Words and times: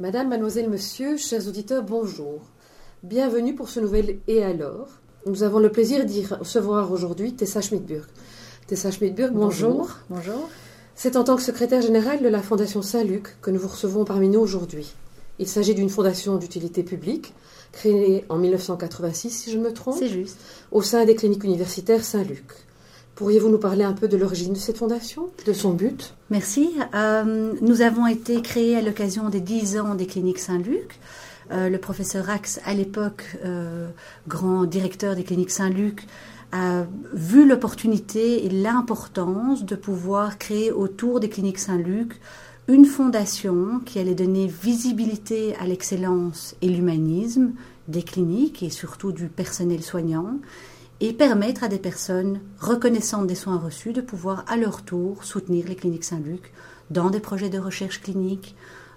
Madame, 0.00 0.28
mademoiselle, 0.28 0.70
monsieur, 0.70 1.16
chers 1.16 1.48
auditeurs, 1.48 1.82
bonjour. 1.82 2.42
Bienvenue 3.02 3.56
pour 3.56 3.68
ce 3.68 3.80
nouvel 3.80 4.18
Et 4.28 4.44
alors 4.44 4.86
Nous 5.26 5.42
avons 5.42 5.58
le 5.58 5.72
plaisir 5.72 6.04
d'y 6.04 6.24
recevoir 6.24 6.92
aujourd'hui 6.92 7.34
Tessa 7.34 7.60
Schmidburg. 7.60 8.06
Tessa 8.68 8.92
Schmidburg, 8.92 9.32
bonjour. 9.32 9.90
Bonjour. 10.08 10.48
C'est 10.94 11.16
en 11.16 11.24
tant 11.24 11.34
que 11.34 11.42
secrétaire 11.42 11.82
générale 11.82 12.22
de 12.22 12.28
la 12.28 12.42
Fondation 12.42 12.80
Saint-Luc 12.80 13.40
que 13.42 13.50
nous 13.50 13.58
vous 13.58 13.66
recevons 13.66 14.04
parmi 14.04 14.28
nous 14.28 14.38
aujourd'hui. 14.38 14.94
Il 15.40 15.48
s'agit 15.48 15.74
d'une 15.74 15.90
fondation 15.90 16.36
d'utilité 16.36 16.84
publique, 16.84 17.34
créée 17.72 18.24
en 18.28 18.36
1986, 18.38 19.30
si 19.30 19.50
je 19.50 19.58
me 19.58 19.72
trompe. 19.72 19.96
C'est 19.98 20.08
juste. 20.08 20.38
Au 20.70 20.80
sein 20.80 21.06
des 21.06 21.16
cliniques 21.16 21.42
universitaires 21.42 22.04
Saint-Luc. 22.04 22.44
Pourriez-vous 23.18 23.48
nous 23.48 23.58
parler 23.58 23.82
un 23.82 23.94
peu 23.94 24.06
de 24.06 24.16
l'origine 24.16 24.52
de 24.52 24.58
cette 24.58 24.78
fondation, 24.78 25.30
de 25.44 25.52
son 25.52 25.72
but? 25.72 26.14
Merci. 26.30 26.70
Euh, 26.94 27.52
nous 27.60 27.82
avons 27.82 28.06
été 28.06 28.40
créés 28.42 28.76
à 28.76 28.80
l'occasion 28.80 29.28
des 29.28 29.40
10 29.40 29.80
ans 29.80 29.96
des 29.96 30.06
cliniques 30.06 30.38
Saint-Luc. 30.38 31.00
Euh, 31.50 31.68
le 31.68 31.78
professeur 31.78 32.30
Axe, 32.30 32.60
à 32.64 32.74
l'époque 32.74 33.24
euh, 33.44 33.88
grand 34.28 34.66
directeur 34.66 35.16
des 35.16 35.24
cliniques 35.24 35.50
Saint-Luc, 35.50 36.06
a 36.52 36.84
vu 37.12 37.44
l'opportunité 37.44 38.46
et 38.46 38.50
l'importance 38.50 39.64
de 39.64 39.74
pouvoir 39.74 40.38
créer 40.38 40.70
autour 40.70 41.18
des 41.18 41.28
cliniques 41.28 41.58
Saint-Luc 41.58 42.20
une 42.68 42.84
fondation 42.84 43.80
qui 43.84 43.98
allait 43.98 44.14
donner 44.14 44.46
visibilité 44.46 45.56
à 45.56 45.66
l'excellence 45.66 46.54
et 46.62 46.68
l'humanisme 46.68 47.50
des 47.88 48.04
cliniques 48.04 48.62
et 48.62 48.70
surtout 48.70 49.10
du 49.10 49.26
personnel 49.26 49.82
soignant 49.82 50.36
et 51.00 51.12
permettre 51.12 51.64
à 51.64 51.68
des 51.68 51.78
personnes 51.78 52.40
reconnaissantes 52.58 53.26
des 53.26 53.34
soins 53.34 53.58
reçus 53.58 53.92
de 53.92 54.00
pouvoir 54.00 54.44
à 54.48 54.56
leur 54.56 54.82
tour 54.82 55.24
soutenir 55.24 55.66
les 55.68 55.76
cliniques 55.76 56.04
Saint-Luc 56.04 56.52
dans 56.90 57.10
des 57.10 57.20
projets 57.20 57.50
de 57.50 57.58
recherche 57.58 58.00
clinique, 58.00 58.56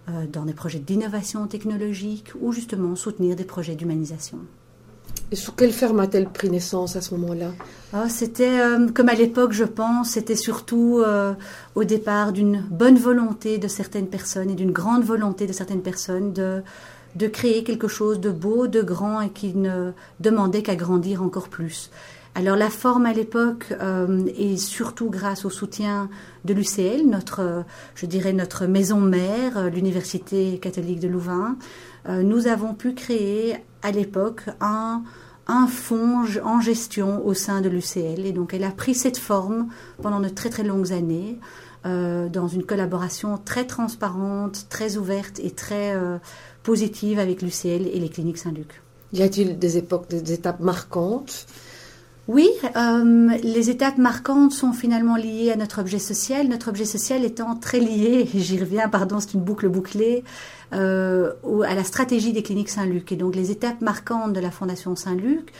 euh, 0.10 0.26
dans 0.32 0.46
des 0.46 0.54
projets 0.54 0.80
d'innovation 0.80 1.46
technologique 1.48 2.32
ou 2.40 2.52
justement 2.52 2.96
soutenir 2.96 3.36
des 3.36 3.44
projets 3.44 3.76
d'humanisation. 3.76 4.40
Et 5.32 5.36
sous 5.36 5.52
quelle 5.54 5.72
ferme 5.72 6.00
a-t-elle 6.00 6.28
pris 6.28 6.50
naissance 6.50 6.96
à 6.96 7.02
ce 7.02 7.14
moment-là? 7.16 7.52
Ah, 7.94 8.10
C'était, 8.10 8.60
euh, 8.60 8.90
comme 8.90 9.08
à 9.08 9.14
l'époque, 9.14 9.54
je 9.54 9.64
pense, 9.64 10.10
c'était 10.10 10.36
surtout 10.36 11.00
euh, 11.00 11.34
au 11.76 11.84
départ 11.84 12.34
d'une 12.34 12.66
bonne 12.70 12.98
volonté 12.98 13.58
de 13.58 13.68
certaines 13.68 14.08
personnes 14.08 14.50
et 14.50 14.56
d'une 14.56 14.72
grande 14.72 15.04
volonté 15.04 15.48
de 15.48 15.54
certaines 15.54 15.82
personnes 15.82 16.34
de, 16.34 16.64
de 17.16 17.28
créer 17.28 17.64
quelque 17.64 17.88
chose 17.88 18.20
de 18.20 18.32
beau, 18.32 18.68
de 18.68 18.82
grand 18.82 19.22
et 19.22 19.30
qui 19.30 19.54
ne 19.56 19.92
demandait 20.20 20.64
qu'à 20.64 20.76
grandir 20.76 21.22
encore 21.22 21.50
plus. 21.50 21.90
Alors 22.34 22.56
la 22.56 22.70
forme 22.70 23.06
à 23.06 23.14
l'époque 23.14 23.74
euh, 23.82 24.26
et 24.38 24.56
surtout 24.56 25.10
grâce 25.10 25.44
au 25.44 25.50
soutien 25.50 26.10
de 26.46 26.54
l'UCL, 26.54 27.06
notre, 27.06 27.66
je 27.94 28.06
dirais 28.06 28.32
notre 28.32 28.68
maison 28.68 29.02
mère, 29.02 29.58
euh, 29.58 29.70
l'Université 29.70 30.58
catholique 30.58 31.02
de 31.02 31.10
Louvain, 31.10 31.58
euh, 32.08 32.24
nous 32.24 32.48
avons 32.48 32.74
pu 32.74 32.94
créer 32.94 33.58
à 33.82 33.92
l'époque 33.92 34.44
un, 34.62 35.04
un 35.48 35.68
fonds 35.68 36.24
en 36.42 36.62
gestion 36.62 37.26
au 37.26 37.34
sein 37.34 37.60
de 37.60 37.68
l'UCL. 37.68 38.26
Et 38.26 38.32
donc 38.32 38.54
elle 38.54 38.64
a 38.64 38.72
pris 38.72 38.96
cette 38.96 39.18
forme 39.18 39.68
pendant 40.02 40.22
de 40.22 40.30
très 40.30 40.50
très 40.50 40.64
longues 40.64 40.94
années, 40.94 41.38
dans 41.84 42.48
une 42.48 42.64
collaboration 42.64 43.40
très 43.44 43.66
transparente, 43.66 44.68
très 44.70 44.98
ouverte 44.98 45.40
et 45.40 45.50
très 45.50 45.96
positive 46.64 47.20
avec 47.20 47.42
l'UCL 47.42 47.88
et 47.88 48.00
les 48.00 48.10
cliniques 48.10 48.38
Saint-Luc. 48.38 48.82
Y 49.14 49.24
a-t-il 49.24 49.60
des 49.60 49.78
époques, 49.78 50.10
des 50.10 50.34
étapes 50.34 50.60
marquantes? 50.60 51.46
Oui, 52.28 52.50
euh, 52.78 53.30
les 53.44 53.70
étapes 53.70 53.98
marquantes 53.98 54.54
sont 54.54 54.72
finalement 54.74 55.16
liées 55.16 55.52
à 55.52 55.56
notre 55.56 55.82
objet 55.82 56.00
social. 56.00 56.48
Notre 56.48 56.70
objet 56.70 56.86
social 56.86 57.26
étant 57.26 57.56
très 57.56 57.80
lié, 57.80 58.30
j'y 58.34 58.60
reviens, 58.60 58.88
pardon, 58.90 59.20
c'est 59.20 59.34
une 59.34 59.42
boucle 59.42 59.68
bouclée, 59.68 60.24
euh, 60.72 61.34
à 61.68 61.76
la 61.76 61.84
stratégie 61.84 62.32
des 62.32 62.44
cliniques 62.44 62.70
Saint-Luc. 62.70 63.12
Et 63.12 63.16
donc 63.16 63.36
les 63.36 63.52
étapes 63.52 63.82
marquantes 63.82 64.34
de 64.34 64.40
la 64.40 64.52
Fondation 64.52 64.96
Saint-Luc 64.96 65.52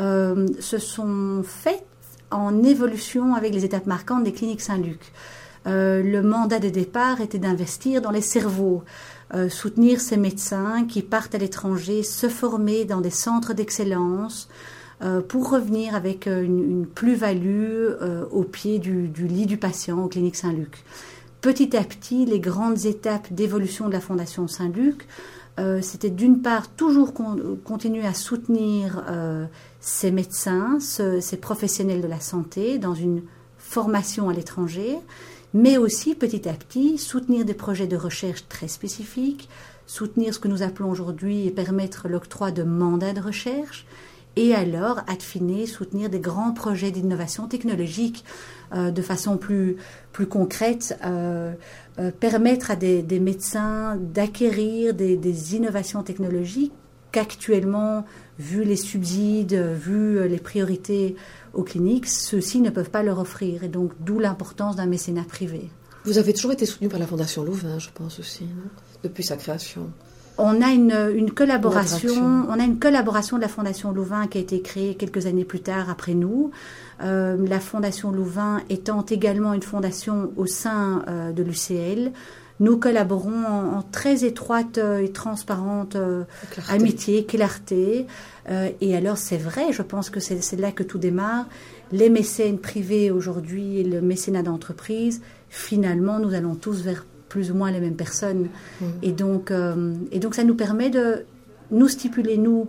euh, 0.00 0.46
se 0.58 0.78
sont 0.78 1.42
faites 1.42 1.86
en 2.30 2.62
évolution 2.64 3.34
avec 3.34 3.54
les 3.54 3.64
étapes 3.64 3.86
marquantes 3.86 4.24
des 4.24 4.32
cliniques 4.32 4.60
Saint-Luc. 4.60 5.12
le 5.64 6.20
mandat 6.20 6.58
de 6.58 6.68
départ 6.68 7.20
était 7.20 7.38
d'investir 7.38 8.02
dans 8.02 8.10
les 8.10 8.20
cerveaux. 8.20 8.82
Soutenir 9.48 10.00
ces 10.00 10.16
médecins 10.16 10.84
qui 10.86 11.02
partent 11.02 11.34
à 11.34 11.38
l'étranger, 11.38 12.02
se 12.02 12.28
former 12.28 12.84
dans 12.84 13.00
des 13.00 13.10
centres 13.10 13.54
d'excellence, 13.54 14.48
euh, 15.02 15.22
pour 15.22 15.50
revenir 15.50 15.94
avec 15.94 16.26
euh, 16.26 16.42
une, 16.42 16.86
plus-value 16.86 17.88
euh, 18.02 18.26
au 18.30 18.42
pied 18.42 18.78
du, 18.78 19.06
lit 19.06 19.46
du 19.46 19.56
patient 19.56 20.04
aux 20.04 20.08
cliniques 20.08 20.36
Saint-Luc. 20.36 20.84
Petit 21.40 21.74
à 21.74 21.82
petit, 21.82 22.26
les 22.26 22.38
grandes 22.38 22.84
étapes 22.84 23.32
d'évolution 23.32 23.88
de 23.88 23.94
la 23.94 24.00
Fondation 24.00 24.46
Saint-Luc, 24.46 25.06
c'était 25.82 26.08
d'une 26.08 26.40
part 26.40 26.68
toujours 26.68 27.12
continuer 27.64 28.06
à 28.06 28.14
soutenir 28.14 29.04
ces 29.78 30.10
médecins, 30.10 30.78
ces 30.80 31.36
professionnels 31.36 32.00
de 32.00 32.06
la 32.06 32.20
santé 32.20 32.78
dans 32.78 32.94
une 32.94 33.22
formation 33.58 34.30
à 34.30 34.32
l'étranger, 34.32 34.98
mais 35.54 35.78
aussi 35.78 36.14
petit 36.14 36.48
à 36.48 36.52
petit 36.52 36.98
soutenir 36.98 37.44
des 37.44 37.54
projets 37.54 37.86
de 37.86 37.96
recherche 37.96 38.46
très 38.48 38.68
spécifiques, 38.68 39.48
soutenir 39.86 40.34
ce 40.34 40.38
que 40.38 40.48
nous 40.48 40.62
appelons 40.62 40.90
aujourd'hui 40.90 41.46
et 41.46 41.50
permettre 41.50 42.08
l'octroi 42.08 42.50
de 42.50 42.62
mandats 42.62 43.12
de 43.12 43.20
recherche, 43.20 43.86
et 44.36 44.54
alors 44.54 45.00
affiner, 45.08 45.66
soutenir 45.66 46.08
des 46.08 46.20
grands 46.20 46.52
projets 46.52 46.90
d'innovation 46.90 47.48
technologique 47.48 48.24
euh, 48.72 48.90
de 48.90 49.02
façon 49.02 49.36
plus, 49.36 49.76
plus 50.12 50.26
concrète, 50.26 50.96
euh, 51.04 51.52
euh, 51.98 52.10
permettre 52.12 52.70
à 52.70 52.76
des, 52.76 53.02
médecins 53.18 53.96
d'acquérir 53.96 54.94
des, 54.94 55.56
innovations 55.56 56.02
technologiques 56.02 56.72
qu'actuellement, 57.10 58.06
vu 58.38 58.62
les 58.62 58.76
subsides, 58.76 59.54
vu 59.54 60.28
les 60.28 60.38
priorités 60.38 61.16
aux 61.54 61.62
cliniques, 61.62 62.06
ceux-ci 62.06 62.60
ne 62.60 62.70
peuvent 62.70 62.90
pas 62.90 63.02
leur 63.02 63.18
offrir. 63.18 63.64
Et 63.64 63.68
donc, 63.68 63.92
d'où 64.00 64.18
l'importance 64.18 64.76
d'un 64.76 64.86
mécénat 64.86 65.24
privé. 65.24 65.70
Vous 66.04 66.18
avez 66.18 66.32
toujours 66.32 66.52
été 66.52 66.66
soutenu 66.66 66.88
par 66.88 66.98
la 66.98 67.06
Fondation 67.06 67.44
Louvain, 67.44 67.78
je 67.78 67.88
pense 67.92 68.18
aussi, 68.18 68.46
depuis 69.02 69.22
sa 69.22 69.36
création 69.36 69.90
on 70.42 70.62
a 70.62 70.70
une, 70.70 71.30
collaboration, 71.32 72.46
on 72.48 72.58
a 72.58 72.64
une 72.64 72.78
collaboration 72.78 73.36
de 73.36 73.42
la 73.42 73.48
Fondation 73.48 73.92
Louvain 73.92 74.26
qui 74.26 74.38
a 74.38 74.40
été 74.40 74.62
créée 74.62 74.94
quelques 74.94 75.26
années 75.26 75.44
plus 75.44 75.60
tard 75.60 75.90
après 75.90 76.14
nous. 76.14 76.50
Euh, 77.02 77.36
la 77.46 77.60
Fondation 77.60 78.10
Louvain 78.10 78.60
étant 78.70 79.04
également 79.04 79.52
une 79.52 79.62
fondation 79.62 80.32
au 80.36 80.46
sein 80.46 81.02
euh, 81.08 81.32
de 81.32 81.42
l'UCL. 81.42 82.12
Nous 82.60 82.76
collaborons 82.76 83.44
en, 83.44 83.82
très 83.82 84.24
étroite 84.24 84.78
euh, 84.78 84.98
et 84.98 85.10
transparente 85.10 85.96
amitié, 86.68 87.24
clarté. 87.24 88.06
et 88.80 88.96
alors 88.96 89.16
c'est 89.16 89.38
vrai, 89.38 89.72
je 89.72 89.82
pense 89.82 90.10
que 90.10 90.20
c'est 90.20 90.56
là 90.56 90.72
que 90.72 90.82
tout 90.82 90.98
démarre. 90.98 91.46
Les 91.92 92.08
mécènes 92.08 92.58
privés 92.58 93.10
aujourd'hui 93.10 93.80
et 93.80 93.84
le 93.84 94.00
mécénat 94.00 94.42
d'entreprise, 94.42 95.22
finalement, 95.48 96.18
nous 96.20 96.34
allons 96.34 96.54
tous 96.54 96.82
vers 96.82 97.04
plus 97.30 97.50
ou 97.50 97.54
moins 97.54 97.70
les 97.70 97.80
mêmes 97.80 97.96
personnes. 97.96 98.48
Mm. 98.80 98.84
Et, 99.02 99.12
donc, 99.12 99.50
euh, 99.50 99.94
et 100.12 100.18
donc, 100.18 100.34
ça 100.34 100.44
nous 100.44 100.54
permet 100.54 100.90
de 100.90 101.24
nous 101.70 101.88
stipuler, 101.88 102.36
nous, 102.36 102.66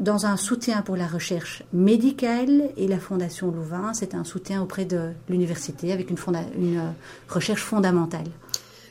dans 0.00 0.24
un 0.24 0.36
soutien 0.36 0.80
pour 0.80 0.96
la 0.96 1.06
recherche 1.06 1.64
médicale 1.72 2.70
et 2.76 2.86
la 2.86 2.98
Fondation 2.98 3.50
Louvain, 3.50 3.92
c'est 3.92 4.14
un 4.14 4.24
soutien 4.24 4.62
auprès 4.62 4.84
de 4.84 5.10
l'université 5.28 5.92
avec 5.92 6.08
une, 6.08 6.16
une 6.56 6.78
euh, 6.78 6.90
recherche 7.28 7.62
fondamentale. 7.62 8.28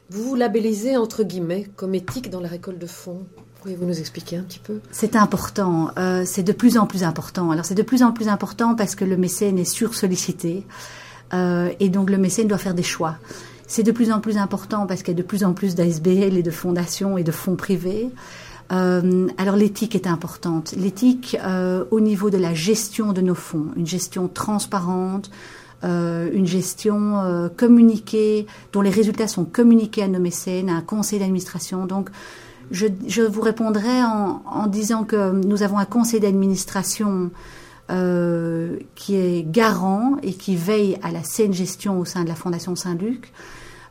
Vous 0.10 0.24
vous 0.24 0.36
labellisez 0.36 0.98
entre 0.98 1.24
guillemets 1.24 1.68
comme 1.76 1.94
éthique 1.96 2.30
dans 2.30 2.40
la 2.40 2.48
récolte 2.48 2.80
de 2.80 2.88
fonds. 2.88 3.26
Pourriez-vous 3.60 3.86
nous 3.86 4.00
expliquer 4.00 4.38
un 4.38 4.44
petit 4.44 4.60
peu? 4.60 4.80
C'est 4.92 5.16
important, 5.16 5.92
euh, 5.98 6.24
c'est 6.26 6.44
de 6.44 6.54
plus 6.54 6.78
en 6.78 6.86
plus 6.86 7.04
important. 7.04 7.52
Alors 7.52 7.66
c'est 7.66 7.76
de 7.76 7.84
plus 7.84 8.04
en 8.04 8.12
plus 8.12 8.30
important 8.30 8.76
parce 8.76 8.96
que 8.96 9.04
le 9.04 9.18
mécène 9.18 9.60
est 9.60 9.66
sursollicité 9.66 10.64
euh, 11.34 11.70
et 11.80 11.90
donc 11.90 12.10
le 12.10 12.18
mécène 12.18 12.48
doit 12.48 12.58
faire 12.58 12.74
des 12.74 12.84
choix. 12.84 13.18
C'est 13.68 13.84
de 13.84 13.92
plus 13.92 14.12
en 14.12 14.22
plus 14.22 14.38
important 14.38 14.88
parce 14.88 15.04
qu'il 15.04 15.14
y 15.14 15.18
a 15.18 15.22
de 15.22 15.28
plus 15.28 15.44
en 15.44 15.54
plus 15.54 15.76
d'ASBL 15.76 16.38
et 16.38 16.44
de 16.44 16.52
fondations 16.52 17.18
et 17.18 17.24
de 17.24 17.32
fonds 17.32 17.58
privés. 17.58 18.10
Euh, 18.72 19.28
alors 19.38 19.56
l'éthique 19.56 19.96
est 19.96 20.08
importante. 20.08 20.74
L'éthique 20.78 21.38
euh, 21.44 21.86
au 21.92 22.00
niveau 22.00 22.30
de 22.30 22.38
la 22.38 22.54
gestion 22.54 23.14
de 23.14 23.22
nos 23.22 23.36
fonds, 23.36 23.68
une 23.76 23.88
gestion 23.88 24.28
transparente, 24.28 25.30
euh, 25.84 26.32
une 26.34 26.48
gestion 26.48 27.20
euh, 27.20 27.50
communiquée, 27.50 28.48
dont 28.74 28.82
les 28.82 28.90
résultats 28.90 29.28
sont 29.28 29.46
communiqués 29.46 30.02
à 30.02 30.08
nos 30.08 30.20
mécènes, 30.20 30.70
à 30.70 30.76
un 30.76 30.82
conseil 30.82 31.20
d'administration. 31.20 31.86
Donc 31.86 32.10
je, 32.72 33.22
vous 33.22 33.42
répondrai 33.42 34.04
en, 34.04 34.66
disant 34.68 35.04
que 35.04 35.32
nous 35.32 35.62
avons 35.62 35.78
un 35.78 35.86
conseil 35.86 36.20
d'administration 36.20 37.30
euh, 37.92 38.78
qui 38.96 39.16
est 39.16 39.46
garant 39.48 40.18
et 40.24 40.34
qui 40.34 40.56
veille 40.56 40.98
à 41.04 41.12
la 41.12 41.24
saine 41.24 41.54
gestion 41.54 42.00
au 42.00 42.06
sein 42.06 42.24
de 42.24 42.30
la 42.30 42.36
Fondation 42.36 42.76
Saint-Luc. 42.76 43.32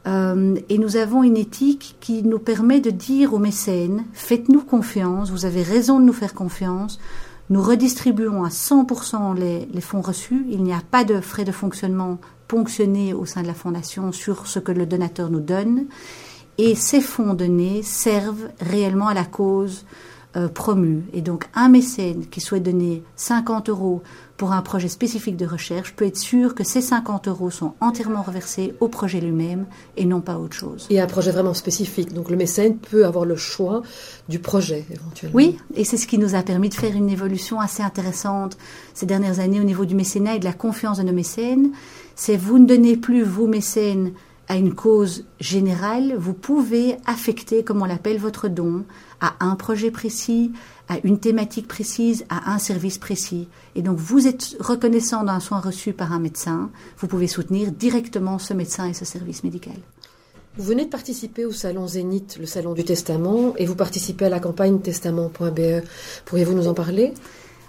Et 0.09 0.79
nous 0.79 0.97
avons 0.97 1.25
une 1.25 1.37
éthique 1.37 1.97
qui 1.99 2.23
nous 2.23 2.39
permet 2.39 2.79
de 2.79 2.91
dire 2.91 3.35
aux 3.35 3.41
mécènes, 3.41 4.05
faites-nous 4.13 4.61
confiance, 4.61 5.33
vous 5.33 5.47
avez 5.47 5.65
raison 5.65 5.99
de 5.99 6.05
nous 6.05 6.13
faire 6.13 6.33
confiance, 6.33 7.01
nous 7.49 7.63
redistribuons 7.63 8.45
à 8.45 8.49
100% 8.49 9.35
les, 9.37 9.67
les 9.73 9.81
fonds 9.81 10.01
reçus, 10.01 10.45
il 10.51 10.63
n'y 10.63 10.73
a 10.73 10.83
pas 10.91 11.05
de 11.05 11.21
frais 11.21 11.45
de 11.45 11.53
fonctionnement 11.53 12.19
ponctionnés 12.49 13.15
au 13.15 13.25
sein 13.25 13.43
de 13.43 13.47
la 13.47 13.55
Fondation 13.55 14.13
sur 14.13 14.47
ce 14.47 14.59
que 14.59 14.73
le 14.73 14.87
donateur 14.87 15.31
nous 15.31 15.41
donne. 15.41 15.87
et 16.59 16.75
ces 16.75 17.01
fonds 17.01 17.35
donnés 17.35 17.83
servent 17.83 18.49
réellement 18.61 19.09
à 19.09 19.15
la 19.15 19.25
cause 19.25 19.85
euh, 20.37 20.49
promue. 20.49 21.05
Et 21.15 21.23
donc 21.23 21.49
un 21.55 21.69
mécène 21.69 22.27
qui 22.27 22.41
souhaite 22.41 22.63
donner 22.63 23.03
50 23.17 23.71
euros 23.71 24.03
pour 24.37 24.53
un 24.53 24.61
projet 24.61 24.89
spécifique 24.89 25.37
de 25.37 25.47
recherche 25.47 25.95
peut 25.95 26.05
être 26.05 26.19
sûr 26.19 26.55
que 26.55 26.63
ces 26.63 26.83
50 26.83 27.29
euros 27.29 27.51
sont 27.51 27.73
entièrement 27.81 28.23
reversés 28.23 28.75
au 28.81 28.89
projet 28.89 29.21
lui-même 29.21 29.65
et 29.97 30.05
non 30.05 30.21
pas 30.21 30.37
autre 30.37 30.55
chose. 30.55 30.87
Et 30.91 31.01
un 31.01 31.07
projet 31.07 31.31
vraiment 31.31 31.55
spécifique. 31.55 32.13
Donc 32.13 32.29
le 32.29 32.37
mécène 32.37 32.77
peut 32.77 33.07
avoir 33.07 33.25
le 33.25 33.37
choix 33.37 33.81
du 34.29 34.39
projet 34.39 34.85
éventuellement. 34.91 35.37
Oui, 35.37 35.57
et 35.75 35.85
c'est 35.85 35.97
ce 35.97 36.07
qui 36.07 36.19
nous 36.19 36.35
a 36.35 36.43
permis 36.43 36.69
de 36.69 36.75
faire 36.75 36.95
une 36.95 37.09
évolution 37.09 37.59
assez 37.59 37.83
intéressante 37.83 38.59
ces 38.93 39.07
dernières 39.07 39.41
années 39.41 39.61
au 39.61 39.65
niveau 39.65 39.87
du 39.87 39.95
mécénat 39.95 40.35
et 40.35 40.39
de 40.39 40.45
la 40.45 40.53
confiance 40.53 40.99
de 40.99 41.03
nos 41.03 41.15
mécènes. 41.15 41.71
C'est 42.15 42.37
vous 42.37 42.59
ne 42.59 42.67
donnez 42.67 42.99
plus, 42.99 43.23
vous 43.23 43.47
mécènes, 43.47 44.13
à 44.49 44.57
une 44.57 44.75
cause 44.75 45.25
générale, 45.41 46.15
vous 46.17 46.35
pouvez 46.35 46.97
affecter, 47.07 47.65
comme 47.65 47.83
on 47.83 47.87
l'appelle, 47.87 48.19
votre 48.19 48.49
don 48.49 48.85
à 49.21 49.35
un 49.41 49.55
projet 49.57 49.91
précis, 49.91 50.53
à 50.89 50.99
une 51.05 51.19
thématique 51.19 51.69
précise, 51.69 52.25
à 52.29 52.53
un 52.53 52.59
service 52.59 52.99
précis. 52.99 53.49
Et 53.75 53.83
donc 53.83 53.99
vous 53.99 54.27
êtes 54.27 54.57
reconnaissant 54.61 55.25
d'un 55.25 55.41
soin 55.41 55.61
reçu 55.61 55.93
par 55.93 56.13
un 56.13 56.21
médecin, 56.21 56.71
vous 56.99 57.07
pouvez 57.07 57.27
soutenir 57.27 57.73
directement 57.73 58.39
ce 58.39 58.55
médecin 58.55 58.87
et 58.87 58.95
ce 58.95 59.05
service 59.05 59.45
médical. 59.45 59.77
Vous 60.59 60.65
venez 60.65 60.87
de 60.87 60.91
participer 60.91 61.45
au 61.45 61.53
salon 61.53 61.87
Zénith, 61.87 62.39
le 62.41 62.47
salon 62.47 62.73
du 62.73 62.83
testament, 62.83 63.53
et 63.59 63.67
vous 63.67 63.75
participez 63.75 64.25
à 64.25 64.31
la 64.31 64.41
campagne 64.41 64.81
testament.be. 64.81 65.85
Pourriez-vous 66.25 66.55
nous 66.55 66.69
en 66.69 66.73
parler? 66.73 67.13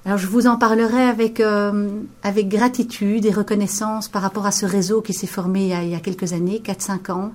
Alors 0.06 0.18
je 0.18 0.28
vous 0.28 0.48
en 0.48 0.56
parlerai 0.56 1.02
avec, 1.02 1.42
euh, 1.42 1.90
avec 2.24 2.48
gratitude 2.48 3.26
et 3.26 3.32
reconnaissance 3.32 4.08
par 4.08 4.22
rapport 4.22 4.46
à 4.46 4.52
ce 4.52 4.66
réseau 4.66 5.02
qui 5.02 5.12
s'est 5.12 5.28
formé 5.28 5.64
il 5.64 5.68
y, 5.68 5.74
a, 5.74 5.84
il 5.84 5.90
y 5.90 5.96
a 5.96 6.00
quelques 6.00 6.32
années, 6.32 6.62
4-5 6.64 7.12
ans. 7.12 7.32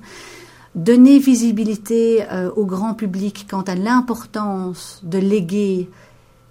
Donner 0.75 1.19
visibilité 1.19 2.25
euh, 2.33 2.51
au 2.57 2.65
grand 2.65 2.95
public 2.95 3.47
quant 3.51 3.61
à 3.61 3.75
l'importance 3.75 5.01
de 5.03 5.19
léguer 5.19 5.91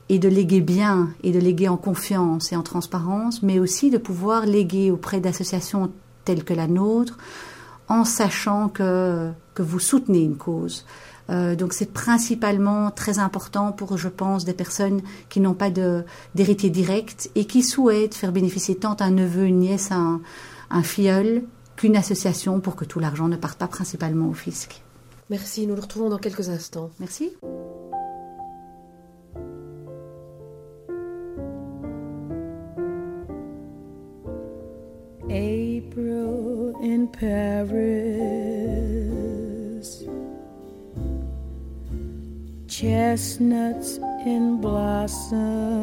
et 0.09 0.19
de 0.19 0.29
léguer 0.29 0.61
bien 0.61 1.09
et 1.23 1.31
de 1.31 1.39
léguer 1.39 1.69
en 1.69 1.77
confiance 1.77 2.51
et 2.51 2.55
en 2.55 2.61
transparence, 2.61 3.41
mais 3.41 3.57
aussi 3.57 3.89
de 3.89 3.97
pouvoir 3.97 4.45
léguer 4.45 4.91
auprès 4.91 5.21
d'associations 5.21 5.91
telles 6.23 6.43
que 6.43 6.53
la 6.53 6.67
nôtre 6.67 7.17
en 7.87 8.05
sachant 8.05 8.69
que, 8.69 9.31
que 9.55 9.63
vous 9.63 9.79
soutenez 9.79 10.21
une 10.21 10.37
cause. 10.37 10.85
Euh, 11.31 11.55
donc 11.55 11.73
c'est 11.73 11.91
principalement 11.91 12.91
très 12.91 13.17
important 13.17 13.71
pour, 13.71 13.97
je 13.97 14.07
pense, 14.07 14.45
des 14.45 14.53
personnes 14.53 15.01
qui 15.29 15.39
n'ont 15.39 15.55
pas 15.55 15.71
d'héritier 16.35 16.69
direct 16.69 17.31
et 17.33 17.45
qui 17.45 17.63
souhaitent 17.63 18.13
faire 18.13 18.31
bénéficier 18.31 18.75
tant 18.75 18.97
un 18.99 19.11
neveu, 19.11 19.45
une 19.45 19.59
nièce, 19.59 19.91
un, 19.91 20.21
un 20.69 20.83
filleul 20.83 21.41
qu'une 21.81 21.97
association 21.97 22.59
pour 22.59 22.75
que 22.75 22.85
tout 22.85 22.99
l'argent 22.99 23.27
ne 23.27 23.35
parte 23.35 23.57
pas 23.57 23.67
principalement 23.67 24.29
au 24.29 24.33
fisc. 24.33 24.83
Merci, 25.31 25.65
nous 25.65 25.73
le 25.73 25.81
retrouvons 25.81 26.09
dans 26.09 26.19
quelques 26.19 26.49
instants. 26.49 26.91
Merci. 26.99 27.31
April 35.23 36.73
in 36.83 37.07
Paris. 37.07 38.51
chestnuts 42.67 43.99
in 44.25 44.61
blossom, 44.61 45.80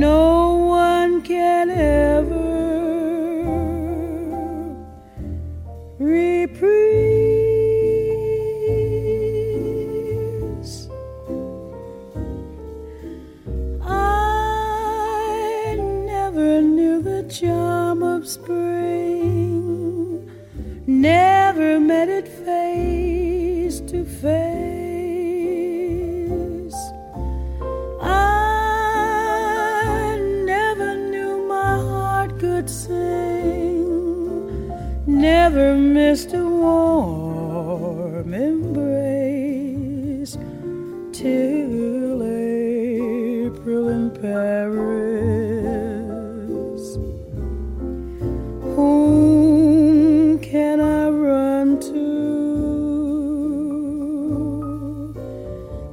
no 0.00 0.54
one 0.54 1.20
can 1.20 1.68
ever 1.68 2.49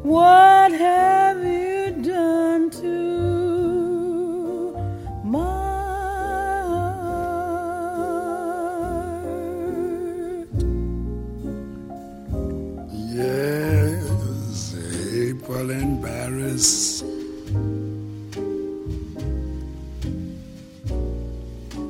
What 0.08 0.72
have 0.72 1.44
you 1.44 1.92
done 2.02 2.70
to 2.80 2.96
my 5.26 5.42
heart? 6.64 7.28
Yes, 12.94 14.76
April 15.12 15.72
in 15.72 16.02
Paris. 16.02 17.04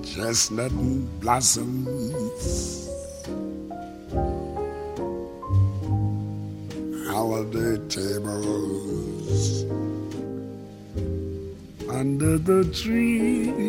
Chestnut 0.04 0.74
blossoms. 1.22 1.97
tree. 12.72 13.67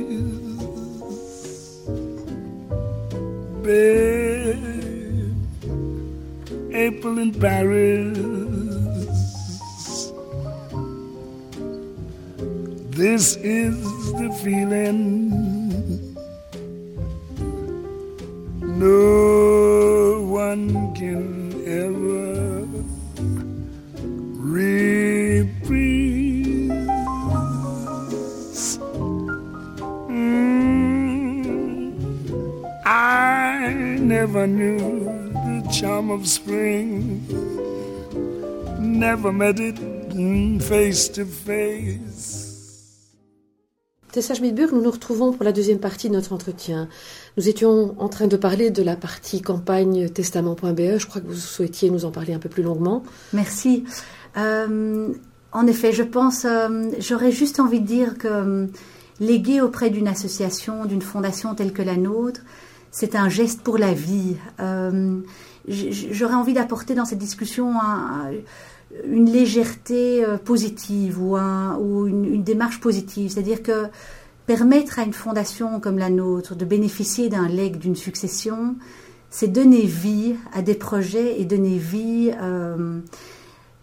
Never 39.18 39.32
met 39.32 39.58
it 39.58 39.78
face 40.62 41.10
to 41.10 41.24
face. 41.24 42.46
Tessa 44.12 44.34
Schmidburg, 44.34 44.72
nous 44.72 44.80
nous 44.80 44.90
retrouvons 44.90 45.32
pour 45.32 45.44
la 45.44 45.52
deuxième 45.52 45.80
partie 45.80 46.08
de 46.08 46.14
notre 46.14 46.32
entretien. 46.32 46.88
Nous 47.36 47.48
étions 47.48 47.94
en 47.98 48.08
train 48.08 48.26
de 48.26 48.36
parler 48.36 48.70
de 48.70 48.82
la 48.82 48.96
partie 48.96 49.42
campagne 49.42 50.08
testament.be. 50.08 50.98
Je 50.98 51.06
crois 51.06 51.20
que 51.20 51.26
vous 51.26 51.34
souhaitiez 51.34 51.90
nous 51.90 52.04
en 52.04 52.10
parler 52.10 52.32
un 52.32 52.38
peu 52.38 52.48
plus 52.48 52.62
longuement. 52.62 53.02
Merci. 53.32 53.84
Euh, 54.36 55.12
en 55.52 55.66
effet, 55.66 55.92
je 55.92 56.04
pense, 56.04 56.44
euh, 56.44 56.90
j'aurais 57.00 57.32
juste 57.32 57.60
envie 57.60 57.80
de 57.80 57.86
dire 57.86 58.18
que 58.18 58.28
euh, 58.28 58.66
léguer 59.20 59.60
auprès 59.60 59.90
d'une 59.90 60.08
association, 60.08 60.84
d'une 60.84 61.02
fondation 61.02 61.54
telle 61.54 61.72
que 61.72 61.82
la 61.82 61.96
nôtre, 61.96 62.40
c'est 62.90 63.14
un 63.14 63.28
geste 63.28 63.62
pour 63.62 63.78
la 63.78 63.92
vie. 63.92 64.36
Euh, 64.60 65.20
j'aurais 65.68 66.34
envie 66.34 66.54
d'apporter 66.54 66.94
dans 66.94 67.04
cette 67.04 67.18
discussion 67.18 67.74
une 69.04 69.30
légèreté 69.30 70.24
euh, 70.24 70.38
positive 70.38 71.20
ou, 71.20 71.36
une, 72.06 72.42
démarche 72.42 72.80
positive. 72.80 73.30
C'est-à-dire 73.30 73.62
que 73.62 73.86
permettre 74.46 74.98
à 74.98 75.02
une 75.02 75.12
fondation 75.12 75.80
comme 75.80 75.98
la 75.98 76.10
nôtre 76.10 76.54
de 76.54 76.64
bénéficier 76.64 77.28
d'un 77.28 77.48
legs, 77.48 77.76
d'une 77.78 77.96
succession, 77.96 78.76
c'est 79.30 79.48
donner 79.48 79.82
vie 79.82 80.36
à 80.54 80.62
des 80.62 80.74
projets 80.74 81.40
et 81.40 81.44
donner 81.44 81.76
vie 81.76 82.32
euh, 82.40 83.00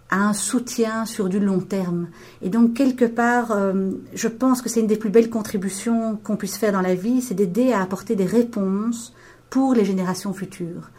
à 0.09 0.27
un 0.27 0.33
soutien 0.33 1.05
sur 1.05 1.29
du 1.29 1.39
long 1.39 1.59
terme. 1.59 2.07
Et 2.41 2.49
donc, 2.49 2.73
quelque 2.73 3.05
part, 3.05 3.51
euh, 3.51 3.91
je 4.15 4.27
pense 4.27 4.61
que 4.61 4.69
c'est 4.69 4.79
une 4.79 4.87
des 4.87 4.97
plus 4.97 5.11
belles 5.11 5.29
contributions 5.29 6.17
qu'on 6.23 6.35
puisse 6.35 6.57
faire 6.57 6.71
dans 6.71 6.81
la 6.81 6.95
vie, 6.95 7.21
c'est 7.21 7.35
d'aider 7.35 7.71
à 7.71 7.81
apporter 7.81 8.15
des 8.15 8.25
réponses 8.25 9.13
pour 9.51 9.75
les 9.75 9.85
générations 9.85 10.33
futures. 10.33 10.89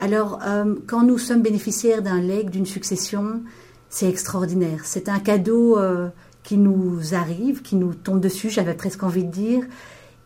Alors, 0.00 0.38
euh, 0.44 0.74
quand 0.86 1.02
nous 1.02 1.18
sommes 1.18 1.42
bénéficiaires 1.42 2.02
d'un 2.02 2.20
legs, 2.20 2.50
d'une 2.50 2.66
succession, 2.66 3.42
c'est 3.88 4.08
extraordinaire. 4.08 4.82
C'est 4.84 5.08
un 5.08 5.18
cadeau 5.18 5.78
euh, 5.78 6.08
qui 6.44 6.56
nous 6.56 7.14
arrive, 7.14 7.62
qui 7.62 7.76
nous 7.76 7.94
tombe 7.94 8.20
dessus, 8.20 8.50
j'avais 8.50 8.74
presque 8.74 9.02
envie 9.02 9.24
de 9.24 9.30
dire, 9.30 9.64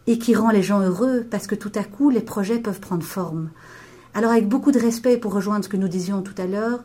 et 0.07 0.19
qui 0.19 0.35
rend 0.35 0.51
les 0.51 0.63
gens 0.63 0.81
heureux 0.81 1.25
parce 1.31 1.47
que 1.47 1.55
tout 1.55 1.73
à 1.75 1.85
coup, 1.85 2.11
les 2.11 2.21
projets 2.21 2.59
peuvent 2.59 2.81
prendre 2.81 3.05
forme. 3.05 3.51
Alors, 4.15 4.33
avec 4.33 4.49
beaucoup 4.49 4.73
de 4.73 4.79
respect 4.79 5.17
pour 5.17 5.33
rejoindre 5.33 5.65
ce 5.65 5.71
que 5.71 5.77
nous 5.77 5.89
disions 5.89 6.21
tout 6.23 6.35
à 6.37 6.47
l'heure, 6.47 6.81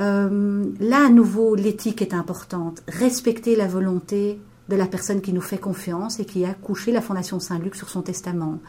euh, 0.00 0.64
là, 0.78 1.06
à 1.06 1.10
nouveau, 1.10 1.54
l'éthique 1.54 2.00
est 2.00 2.14
importante. 2.14 2.82
Respecter 2.86 3.56
la 3.56 3.66
volonté 3.66 4.38
de 4.68 4.76
la 4.76 4.86
personne 4.86 5.20
qui 5.20 5.32
nous 5.32 5.40
fait 5.40 5.58
confiance 5.58 6.20
et 6.20 6.24
qui 6.24 6.44
a 6.44 6.54
couché 6.54 6.92
la 6.92 7.00
Fondation 7.02 7.40
Saint-Luc 7.40 7.74
sur 7.74 7.90
son 7.90 8.02
testament. 8.02 8.60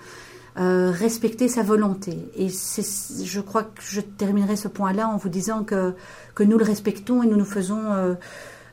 Euh, 0.59 0.91
respecter 0.91 1.47
sa 1.47 1.63
volonté. 1.63 2.17
Et 2.35 2.49
je 2.49 3.39
crois 3.39 3.63
que 3.63 3.81
je 3.81 4.01
terminerai 4.01 4.57
ce 4.57 4.67
point-là 4.67 5.07
en 5.07 5.15
vous 5.15 5.29
disant 5.29 5.63
que, 5.63 5.93
que 6.35 6.43
nous 6.43 6.57
le 6.57 6.65
respectons 6.65 7.23
et 7.23 7.25
nous 7.25 7.37
nous 7.37 7.45
faisons 7.45 8.17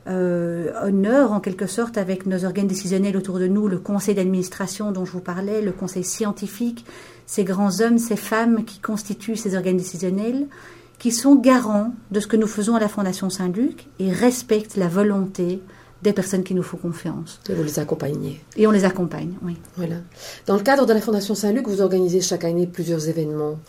euh, 0.07 0.71
honneur 0.83 1.31
en 1.31 1.39
quelque 1.39 1.67
sorte 1.67 1.97
avec 1.97 2.25
nos 2.25 2.43
organes 2.43 2.67
décisionnels 2.67 3.15
autour 3.15 3.37
de 3.37 3.47
nous, 3.47 3.67
le 3.67 3.77
conseil 3.77 4.15
d'administration 4.15 4.91
dont 4.91 5.05
je 5.05 5.11
vous 5.11 5.19
parlais, 5.19 5.61
le 5.61 5.71
conseil 5.71 6.03
scientifique, 6.03 6.85
ces 7.25 7.43
grands 7.43 7.79
hommes, 7.81 7.97
ces 7.97 8.15
femmes 8.15 8.65
qui 8.65 8.79
constituent 8.79 9.35
ces 9.35 9.55
organes 9.55 9.77
décisionnels 9.77 10.47
qui 10.97 11.11
sont 11.11 11.35
garants 11.35 11.93
de 12.11 12.19
ce 12.19 12.27
que 12.27 12.35
nous 12.35 12.47
faisons 12.47 12.75
à 12.75 12.79
la 12.79 12.89
Fondation 12.89 13.29
Saint-Luc 13.29 13.87
et 13.99 14.11
respectent 14.11 14.75
la 14.75 14.89
volonté 14.89 15.61
des 16.01 16.13
personnes 16.13 16.43
qui 16.43 16.53
nous 16.53 16.63
font 16.63 16.77
confiance. 16.77 17.39
Et 17.49 17.53
vous 17.53 17.63
les 17.63 17.79
accompagnez. 17.79 18.41
Et 18.55 18.67
on 18.67 18.71
les 18.71 18.85
accompagne, 18.85 19.33
oui. 19.43 19.57
Voilà. 19.75 19.97
Dans 20.45 20.55
le 20.55 20.61
cadre 20.61 20.85
de 20.85 20.93
la 20.93 21.01
Fondation 21.01 21.35
Saint-Luc, 21.35 21.67
vous 21.67 21.81
organisez 21.81 22.21
chaque 22.21 22.45
année 22.45 22.67
plusieurs 22.67 23.09
événements, 23.09 23.59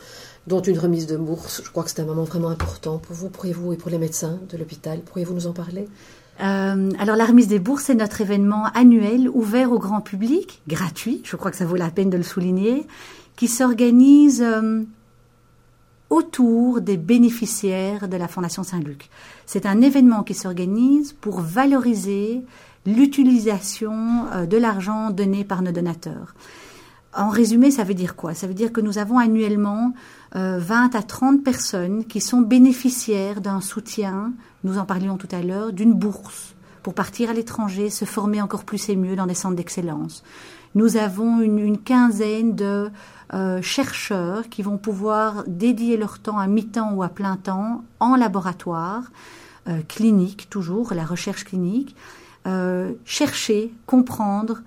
dont 0.47 0.63
une 0.63 0.79
remise 0.79 1.07
de 1.07 1.17
bourse. 1.17 1.63
Je 1.65 1.71
crois 1.71 1.83
que 1.83 1.91
c'est 1.91 2.01
un 2.01 2.07
moment 2.07 2.25
vraiment 2.25 2.49
important 2.49 2.99
pour 2.99 3.15
vous, 3.17 3.29
pourriez-vous 3.29 3.73
et 3.73 3.77
pour 3.77 3.91
les 3.91 3.99
médecins 3.99 4.39
de 4.49 4.57
l'hôpital. 4.57 5.01
Pourriez-vous 5.01 5.35
nous 5.35 5.47
en 5.47 5.53
parler? 5.53 5.89
Euh, 6.43 6.91
alors 6.99 7.17
la 7.17 7.27
remise 7.27 7.49
des 7.49 7.59
bourses, 7.59 7.85
c'est 7.85 7.95
notre 7.95 8.21
événement 8.21 8.65
annuel 8.75 9.29
ouvert 9.29 9.73
au 9.73 9.79
grand 9.79 10.01
public, 10.01 10.63
gratuit, 10.67 11.21
je 11.25 11.37
crois 11.37 11.51
que 11.51 11.57
ça 11.57 11.67
vaut 11.67 11.77
la 11.77 11.91
peine 11.91 12.09
de 12.09 12.17
le 12.17 12.23
souligner, 12.23 12.87
qui 13.37 13.47
s'organise 13.47 14.43
euh, 14.43 14.83
autour 16.11 16.81
des 16.81 16.97
bénéficiaires 16.97 18.09
de 18.09 18.17
la 18.17 18.29
Fondation 18.29 18.63
Saint-Luc. 18.63 19.09
C'est 19.47 19.65
un 19.65 19.81
événement 19.81 20.23
qui 20.23 20.35
s'organise 20.35 21.13
pour 21.13 21.41
valoriser 21.41 22.43
l'utilisation 22.85 24.27
euh, 24.33 24.47
de 24.47 24.57
l'argent 24.57 25.11
donné 25.11 25.45
par 25.45 25.63
nos 25.63 25.73
donateurs. 25.73 26.35
En 27.17 27.29
résumé, 27.29 27.71
ça 27.71 27.85
veut 27.85 27.95
dire 27.95 28.15
quoi? 28.15 28.35
Ça 28.35 28.47
veut 28.47 28.55
dire 28.55 28.73
que 28.73 28.81
nous 28.81 28.99
avons 28.99 29.19
annuellement 29.19 29.93
20 30.35 30.37
euh, 30.37 30.99
à 30.99 31.03
30 31.03 31.43
personnes 31.43 32.05
qui 32.05 32.21
sont 32.21 32.41
bénéficiaires 32.41 33.41
d'un 33.41 33.61
soutien, 33.61 34.33
nous 34.63 34.79
en 34.79 34.85
parlions 34.85 35.17
tout 35.17 35.29
à 35.33 35.43
l'heure, 35.43 35.73
d'une 35.73 35.95
bourse 35.95 36.55
pour 36.83 36.95
partir 36.95 37.31
à 37.31 37.33
l'étranger, 37.33 37.91
se 37.91 38.05
former 38.05 38.41
encore 38.41 38.65
plus 38.65 38.89
et 38.89 38.97
mieux 38.97 39.17
dans 39.17 39.27
des 39.27 39.35
centres 39.35 39.57
d'excellence. 39.57 40.23
Nous 40.75 40.97
avons 40.97 41.41
une 41.41 41.79
quinzaine 41.79 42.55
de 42.55 42.91
euh, 43.33 43.63
chercheurs 43.63 44.49
qui 44.49 44.63
vont 44.63 44.77
pouvoir 44.77 45.45
dédier 45.47 45.97
leur 45.97 46.19
temps 46.19 46.39
à 46.39 46.47
mi-temps 46.47 46.93
ou 46.95 47.03
à 47.03 47.09
plein 47.09 47.37
temps 47.37 47.85
en 48.01 48.17
laboratoire, 48.17 49.05
euh, 49.69 49.83
clinique 49.87 50.49
toujours, 50.51 50.95
la 50.95 51.05
recherche 51.05 51.45
clinique, 51.45 51.95
euh, 52.47 52.93
chercher, 53.05 53.73
comprendre, 53.87 54.63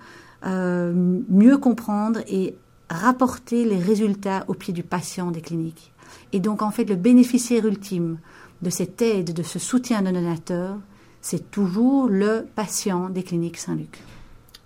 mieux 0.46 1.56
comprendre 1.56 2.20
et 2.28 2.54
rapporter 2.90 3.64
les 3.64 3.78
résultats 3.78 4.44
au 4.46 4.52
pied 4.52 4.74
du 4.74 4.82
patient 4.82 5.30
des 5.30 5.40
cliniques. 5.40 5.90
Et 6.34 6.40
donc 6.40 6.60
en 6.60 6.70
fait 6.70 6.84
le 6.84 6.96
bénéficiaire 6.96 7.64
ultime 7.64 8.18
de 8.60 8.68
cette 8.68 9.00
aide, 9.00 9.32
de 9.32 9.42
ce 9.42 9.58
soutien 9.58 10.02
de 10.02 10.10
donateur, 10.10 10.76
c'est 11.22 11.50
toujours 11.50 12.08
le 12.08 12.46
patient 12.54 13.08
des 13.08 13.22
cliniques 13.22 13.56
Saint-Luc. 13.56 14.02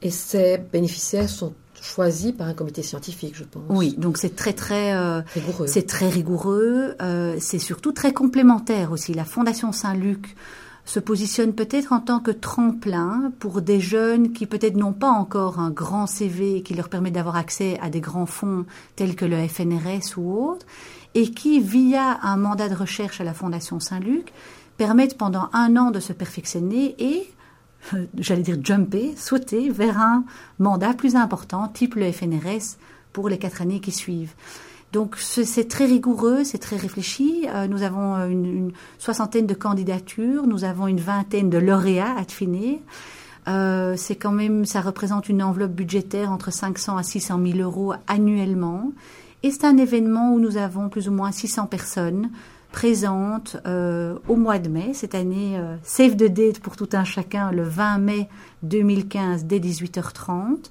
Et 0.02 0.10
ces 0.10 0.58
bénéficiaires 0.58 1.28
sont 1.28 1.54
choisi 1.82 2.32
par 2.32 2.48
un 2.48 2.54
comité 2.54 2.82
scientifique, 2.82 3.34
je 3.36 3.44
pense. 3.44 3.62
Oui, 3.68 3.94
donc 3.98 4.18
c'est 4.18 4.34
très 4.34 4.52
très 4.52 4.94
euh, 4.94 5.20
rigoureux. 5.34 5.66
C'est 5.66 5.86
très 5.86 6.08
rigoureux. 6.08 6.96
Euh, 7.00 7.36
c'est 7.40 7.58
surtout 7.58 7.92
très 7.92 8.12
complémentaire 8.12 8.92
aussi. 8.92 9.14
La 9.14 9.24
Fondation 9.24 9.72
Saint-Luc 9.72 10.36
se 10.84 11.00
positionne 11.00 11.52
peut-être 11.52 11.92
en 11.92 12.00
tant 12.00 12.18
que 12.18 12.30
tremplin 12.30 13.30
pour 13.38 13.60
des 13.60 13.78
jeunes 13.78 14.32
qui 14.32 14.46
peut-être 14.46 14.76
n'ont 14.76 14.94
pas 14.94 15.10
encore 15.10 15.58
un 15.58 15.70
grand 15.70 16.06
CV 16.06 16.62
qui 16.62 16.74
leur 16.74 16.88
permet 16.88 17.10
d'avoir 17.10 17.36
accès 17.36 17.78
à 17.82 17.90
des 17.90 18.00
grands 18.00 18.26
fonds 18.26 18.64
tels 18.96 19.14
que 19.14 19.26
le 19.26 19.46
FNRS 19.46 20.16
ou 20.16 20.32
autres, 20.32 20.66
et 21.14 21.30
qui, 21.30 21.60
via 21.60 22.18
un 22.22 22.36
mandat 22.38 22.68
de 22.70 22.74
recherche 22.74 23.20
à 23.20 23.24
la 23.24 23.34
Fondation 23.34 23.80
Saint-Luc, 23.80 24.32
permettent 24.78 25.18
pendant 25.18 25.50
un 25.52 25.76
an 25.76 25.90
de 25.90 26.00
se 26.00 26.14
perfectionner 26.14 26.94
et 26.98 27.28
j'allais 28.18 28.42
dire 28.42 28.58
jumper, 28.62 29.14
sauter 29.16 29.70
vers 29.70 29.98
un 29.98 30.24
mandat 30.58 30.94
plus 30.94 31.16
important, 31.16 31.68
type 31.68 31.94
le 31.94 32.10
FNRS, 32.12 32.76
pour 33.12 33.28
les 33.28 33.38
quatre 33.38 33.62
années 33.62 33.80
qui 33.80 33.92
suivent. 33.92 34.34
Donc 34.92 35.16
c'est 35.18 35.68
très 35.68 35.84
rigoureux, 35.84 36.44
c'est 36.44 36.58
très 36.58 36.76
réfléchi. 36.76 37.46
Euh, 37.48 37.66
nous 37.66 37.82
avons 37.82 38.16
une, 38.26 38.72
soixantaine 38.98 39.46
de 39.46 39.54
candidatures, 39.54 40.46
nous 40.46 40.64
avons 40.64 40.86
une 40.86 41.00
vingtaine 41.00 41.50
de 41.50 41.58
lauréats 41.58 42.16
à 42.16 42.24
finir. 42.24 42.78
Euh, 43.48 43.94
c'est 43.96 44.16
quand 44.16 44.32
même, 44.32 44.64
ça 44.64 44.80
représente 44.80 45.28
une 45.28 45.42
enveloppe 45.42 45.72
budgétaire 45.72 46.32
entre 46.32 46.52
500 46.52 46.96
à 46.96 47.02
600 47.02 47.40
000 47.44 47.58
euros 47.58 47.94
annuellement. 48.06 48.92
Et 49.42 49.50
c'est 49.50 49.64
un 49.64 49.76
événement 49.76 50.32
où 50.32 50.40
nous 50.40 50.56
avons 50.56 50.88
plus 50.88 51.08
ou 51.08 51.12
moins 51.12 51.32
600 51.32 51.66
personnes 51.66 52.30
présente 52.72 53.56
euh, 53.66 54.16
au 54.28 54.36
mois 54.36 54.58
de 54.58 54.68
mai. 54.68 54.92
Cette 54.94 55.14
année, 55.14 55.58
euh, 55.58 55.76
Save 55.82 56.16
the 56.16 56.32
Date 56.32 56.60
pour 56.60 56.76
tout 56.76 56.88
un 56.92 57.04
chacun, 57.04 57.50
le 57.50 57.62
20 57.62 57.98
mai 57.98 58.28
2015 58.62 59.44
dès 59.44 59.58
18h30. 59.58 60.70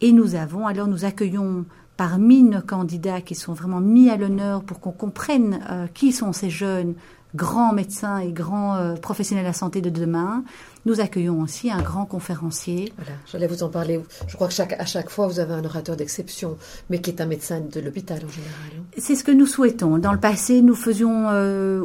Et 0.00 0.12
nous 0.12 0.34
avons, 0.34 0.66
alors 0.66 0.86
nous 0.86 1.04
accueillons 1.04 1.64
parmi 1.96 2.42
nos 2.42 2.60
candidats 2.60 3.20
qui 3.20 3.34
sont 3.34 3.52
vraiment 3.52 3.80
mis 3.80 4.10
à 4.10 4.16
l'honneur 4.16 4.62
pour 4.64 4.80
qu'on 4.80 4.92
comprenne 4.92 5.60
euh, 5.70 5.86
qui 5.92 6.12
sont 6.12 6.32
ces 6.32 6.50
jeunes 6.50 6.94
grands 7.34 7.72
médecins 7.72 8.18
et 8.18 8.32
grands 8.32 8.76
euh, 8.76 8.94
professionnels 8.94 9.44
de 9.44 9.48
la 9.48 9.54
santé 9.54 9.80
de 9.80 9.90
demain. 9.90 10.44
Nous 10.86 11.00
accueillons 11.00 11.40
aussi 11.40 11.70
un 11.70 11.80
grand 11.82 12.04
conférencier. 12.04 12.92
Voilà, 12.96 13.12
j'allais 13.30 13.46
vous 13.46 13.62
en 13.62 13.68
parler. 13.68 14.00
Je 14.26 14.34
crois 14.36 14.48
que 14.48 14.54
chaque, 14.54 14.74
à 14.74 14.84
chaque 14.86 15.10
fois, 15.10 15.26
vous 15.26 15.40
avez 15.40 15.54
un 15.54 15.64
orateur 15.64 15.96
d'exception, 15.96 16.56
mais 16.90 17.00
qui 17.00 17.10
est 17.10 17.20
un 17.20 17.26
médecin 17.26 17.60
de 17.60 17.80
l'hôpital 17.80 18.18
en 18.18 18.28
général. 18.28 18.70
Hein. 18.78 18.82
C'est 18.98 19.14
ce 19.14 19.24
que 19.24 19.32
nous 19.32 19.46
souhaitons. 19.46 19.98
Dans 19.98 20.12
le 20.12 20.20
passé, 20.20 20.62
nous 20.62 20.74
faisions... 20.74 21.28
Euh, 21.28 21.84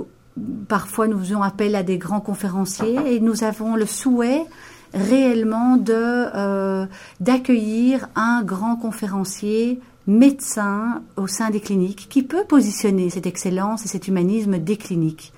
parfois, 0.68 1.08
nous 1.08 1.20
faisions 1.20 1.44
appel 1.44 1.76
à 1.76 1.84
des 1.84 1.98
grands 1.98 2.22
conférenciers 2.22 3.16
et 3.16 3.20
nous 3.20 3.44
avons 3.44 3.76
le 3.76 3.86
souhait 3.86 4.46
réellement 4.94 5.78
de 5.78 5.94
euh, 5.94 6.86
d'accueillir 7.20 8.10
un 8.16 8.42
grand 8.44 8.76
conférencier 8.76 9.80
médecin 10.10 11.04
au 11.16 11.28
sein 11.28 11.52
des 11.52 11.60
cliniques 11.60 12.08
qui 12.10 12.24
peut 12.24 12.44
positionner 12.44 13.10
cette 13.10 13.28
excellence 13.28 13.86
et 13.86 13.88
cet 13.88 14.08
humanisme 14.08 14.58
des 14.58 14.76
cliniques. 14.76 15.32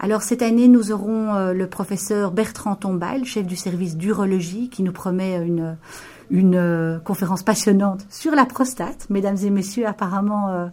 Alors 0.00 0.22
cette 0.22 0.42
année, 0.42 0.68
nous 0.68 0.92
aurons 0.92 1.34
euh, 1.34 1.52
le 1.52 1.66
professeur 1.68 2.30
Bertrand 2.30 2.74
Tombal, 2.74 3.24
chef 3.24 3.46
du 3.46 3.56
service 3.56 3.96
d'urologie, 3.96 4.68
qui 4.68 4.82
nous 4.82 4.92
promet 4.92 5.36
une, 5.36 5.76
une 6.30 6.56
euh, 6.56 6.98
conférence 6.98 7.42
passionnante 7.42 8.06
sur 8.10 8.34
la 8.34 8.46
prostate. 8.46 9.06
Mesdames 9.10 9.38
et 9.42 9.50
messieurs, 9.50 9.86
apparemment, 9.86 10.48
euh, 10.50 10.66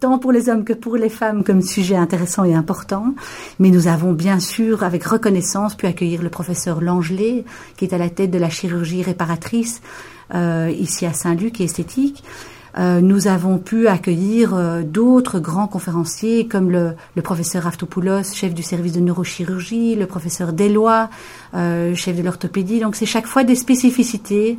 tant 0.00 0.18
pour 0.18 0.32
les 0.32 0.48
hommes 0.48 0.64
que 0.64 0.72
pour 0.72 0.96
les 0.96 1.08
femmes, 1.08 1.44
comme 1.44 1.62
sujet 1.62 1.96
intéressant 1.96 2.44
et 2.44 2.54
important. 2.54 3.14
Mais 3.58 3.70
nous 3.70 3.86
avons 3.86 4.12
bien 4.12 4.40
sûr, 4.40 4.82
avec 4.82 5.04
reconnaissance, 5.04 5.76
pu 5.76 5.86
accueillir 5.86 6.22
le 6.22 6.30
professeur 6.30 6.80
Langelet, 6.80 7.44
qui 7.76 7.84
est 7.84 7.94
à 7.94 7.98
la 7.98 8.10
tête 8.10 8.30
de 8.30 8.38
la 8.38 8.50
chirurgie 8.50 9.02
réparatrice 9.02 9.82
ici 10.32 11.06
à 11.06 11.12
Saint-Luc 11.12 11.60
et 11.60 11.64
esthétique. 11.64 12.24
Euh, 12.76 13.00
nous 13.00 13.28
avons 13.28 13.58
pu 13.58 13.86
accueillir 13.86 14.54
euh, 14.54 14.82
d'autres 14.82 15.38
grands 15.38 15.68
conférenciers 15.68 16.48
comme 16.48 16.70
le, 16.70 16.94
le, 17.14 17.22
professeur 17.22 17.66
Aftopoulos, 17.66 18.34
chef 18.34 18.52
du 18.52 18.62
service 18.62 18.92
de 18.92 19.00
neurochirurgie, 19.00 19.94
le 19.94 20.06
professeur 20.06 20.52
Deloy, 20.52 21.08
euh, 21.54 21.94
chef 21.94 22.16
de 22.16 22.22
l'orthopédie. 22.22 22.80
Donc 22.80 22.96
c'est 22.96 23.06
chaque 23.06 23.26
fois 23.26 23.44
des 23.44 23.54
spécificités 23.54 24.58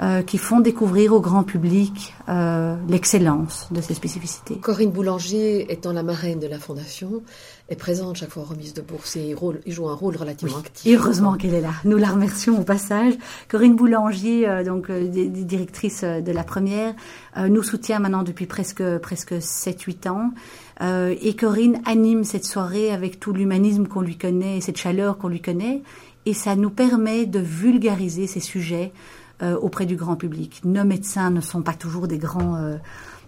euh, 0.00 0.22
qui 0.22 0.38
font 0.38 0.60
découvrir 0.60 1.12
au 1.12 1.20
grand 1.20 1.44
public 1.44 2.14
euh, 2.28 2.74
l'excellence 2.88 3.68
de 3.70 3.82
ces 3.82 3.92
spécificités. 3.92 4.56
Corinne 4.56 4.90
Boulanger, 4.90 5.70
étant 5.70 5.92
la 5.92 6.02
marraine 6.02 6.40
de 6.40 6.46
la 6.46 6.58
Fondation, 6.58 7.22
est 7.68 7.76
présente 7.76 8.16
chaque 8.16 8.30
fois 8.30 8.42
aux 8.42 8.46
remises 8.46 8.72
de 8.72 8.80
bourse 8.80 9.16
et 9.16 9.34
il, 9.66 9.72
joue 9.72 9.88
un 9.88 9.94
rôle 9.94 10.16
relativement 10.16 10.58
actif. 10.58 10.98
heureusement 10.98 11.34
qu'elle 11.34 11.54
est 11.54 11.60
là. 11.60 11.72
Nous 11.84 11.98
la 11.98 12.08
remercions 12.08 12.58
au 12.58 12.64
passage. 12.64 13.12
Corinne 13.48 13.76
Boulanger, 13.76 14.48
euh, 14.48 14.64
donc 14.64 14.90
directrice 14.90 16.04
de 16.04 16.32
la 16.32 16.42
première, 16.42 16.94
nous 17.36 17.62
soutient 17.62 17.98
maintenant 17.98 18.22
depuis 18.22 18.46
presque 18.46 18.82
presque 18.98 19.34
7-8 19.34 20.08
ans. 20.08 20.30
et 20.80 21.36
Corinne 21.36 21.82
anime 21.84 22.24
cette 22.24 22.46
soirée 22.46 22.90
avec 22.90 23.20
tout 23.20 23.32
l'humanisme 23.32 23.86
qu'on 23.86 24.00
lui 24.00 24.16
connaît 24.16 24.56
et 24.56 24.60
cette 24.62 24.78
chaleur 24.78 25.18
qu'on 25.18 25.28
lui 25.28 25.40
connaît. 25.40 25.82
Et 26.24 26.34
ça 26.34 26.56
nous 26.56 26.70
permet 26.70 27.26
de 27.26 27.40
vulgariser 27.40 28.26
ces 28.26 28.40
sujets 28.40 28.92
euh, 29.42 29.56
auprès 29.56 29.86
du 29.86 29.96
grand 29.96 30.16
public. 30.16 30.60
Nos 30.64 30.84
médecins 30.84 31.30
ne 31.30 31.40
sont 31.40 31.62
pas 31.62 31.74
toujours 31.74 32.06
des 32.06 32.18
grands, 32.18 32.56
euh, 32.56 32.76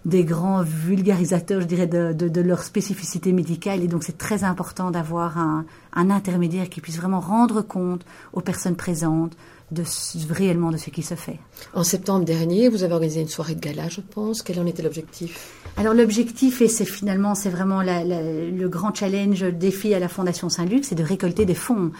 des 0.05 0.23
grands 0.23 0.61
vulgarisateurs, 0.61 1.61
je 1.61 1.65
dirais, 1.65 1.87
de, 1.87 2.13
de, 2.13 2.29
de, 2.29 2.41
leur 2.41 2.63
spécificité 2.63 3.33
médicale. 3.33 3.83
Et 3.83 3.87
donc, 3.87 4.03
c'est 4.03 4.17
très 4.17 4.43
important 4.43 4.91
d'avoir 4.91 5.37
un, 5.37 5.65
un, 5.93 6.09
intermédiaire 6.09 6.69
qui 6.69 6.79
puisse 6.79 6.97
vraiment 6.97 7.19
rendre 7.19 7.61
compte 7.61 8.05
aux 8.33 8.41
personnes 8.41 8.75
présentes 8.75 9.35
de 9.71 9.83
réellement 10.29 10.69
de 10.69 10.77
ce 10.77 10.89
qui 10.89 11.01
se 11.01 11.15
fait. 11.15 11.39
En 11.73 11.83
septembre 11.83 12.23
dernier, 12.23 12.69
vous 12.69 12.83
avez 12.83 12.93
organisé 12.93 13.21
une 13.21 13.27
soirée 13.27 13.55
de 13.55 13.59
gala, 13.59 13.89
je 13.89 14.01
pense. 14.01 14.41
Quel 14.43 14.59
en 14.59 14.65
était 14.65 14.83
l'objectif? 14.83 15.53
Alors 15.77 15.93
l'objectif, 15.93 16.61
et 16.61 16.67
c'est 16.67 16.85
finalement 16.85 17.35
c'est 17.35 17.49
vraiment 17.49 17.81
la, 17.81 18.03
la, 18.03 18.21
le 18.21 18.69
grand 18.69 18.93
challenge, 18.93 19.43
le 19.43 19.51
défi 19.51 19.93
à 19.93 19.99
la 19.99 20.07
Fondation 20.07 20.49
Saint-Luc, 20.49 20.85
c'est 20.85 20.95
de 20.95 21.03
récolter 21.03 21.45
des 21.45 21.55
fonds. 21.55 21.91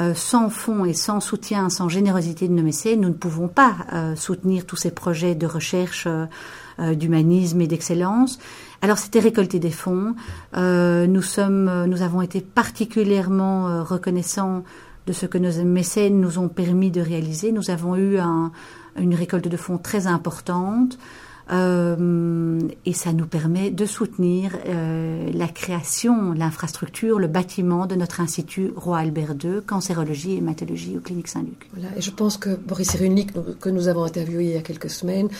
Euh, 0.00 0.14
sans 0.14 0.48
fonds 0.48 0.84
et 0.84 0.92
sans 0.92 1.18
soutien, 1.18 1.70
sans 1.70 1.88
générosité 1.88 2.46
de 2.46 2.52
nos 2.52 2.62
mécènes, 2.62 3.00
nous 3.00 3.08
ne 3.08 3.14
pouvons 3.14 3.48
pas 3.48 3.74
euh, 3.92 4.14
soutenir 4.14 4.64
tous 4.64 4.76
ces 4.76 4.92
projets 4.92 5.34
de 5.34 5.44
recherche 5.44 6.06
euh, 6.06 6.94
d'humanisme 6.94 7.60
et 7.60 7.66
d'excellence. 7.66 8.38
Alors 8.80 8.98
c'était 8.98 9.18
récolter 9.18 9.58
des 9.58 9.72
fonds. 9.72 10.14
nous 10.54 11.22
sommes, 11.22 11.86
nous 11.86 12.02
avons 12.02 12.22
été 12.22 12.40
particulièrement 12.40 13.82
reconnaissants 13.82 14.62
de 15.08 15.12
ce 15.14 15.24
que 15.26 15.38
nos 15.38 15.64
mécènes 15.64 16.20
nous 16.20 16.38
ont 16.38 16.48
permis 16.48 16.90
de 16.90 17.00
réaliser. 17.00 17.50
Nous 17.50 17.70
avons 17.70 17.96
eu 17.96 18.18
un, 18.18 18.52
une 19.00 19.14
récolte 19.14 19.48
de 19.48 19.56
fonds 19.56 19.78
très 19.78 20.06
importante. 20.06 20.98
Euh, 21.50 22.60
et 22.84 22.92
ça 22.92 23.14
nous 23.14 23.26
permet 23.26 23.70
de 23.70 23.86
soutenir 23.86 24.50
euh, 24.66 25.30
la 25.32 25.48
création, 25.48 26.32
l'infrastructure, 26.34 27.18
le 27.18 27.26
bâtiment 27.26 27.86
de 27.86 27.94
notre 27.94 28.20
institut 28.20 28.70
Roi 28.76 28.98
Albert 28.98 29.34
II, 29.42 29.62
cancérologie 29.66 30.32
et 30.32 30.36
hématologie 30.36 30.98
au 30.98 31.00
Clinique 31.00 31.28
Saint-Luc. 31.28 31.70
Voilà, 31.72 31.88
et 31.96 32.02
je 32.02 32.10
pense 32.10 32.36
que 32.36 32.54
Boris 32.54 32.90
Cyrulnik, 32.90 33.30
que 33.60 33.70
nous 33.70 33.88
avons 33.88 34.04
interviewé 34.04 34.44
il 34.44 34.50
y 34.50 34.56
a 34.58 34.60
quelques 34.60 34.90
semaines, 34.90 35.30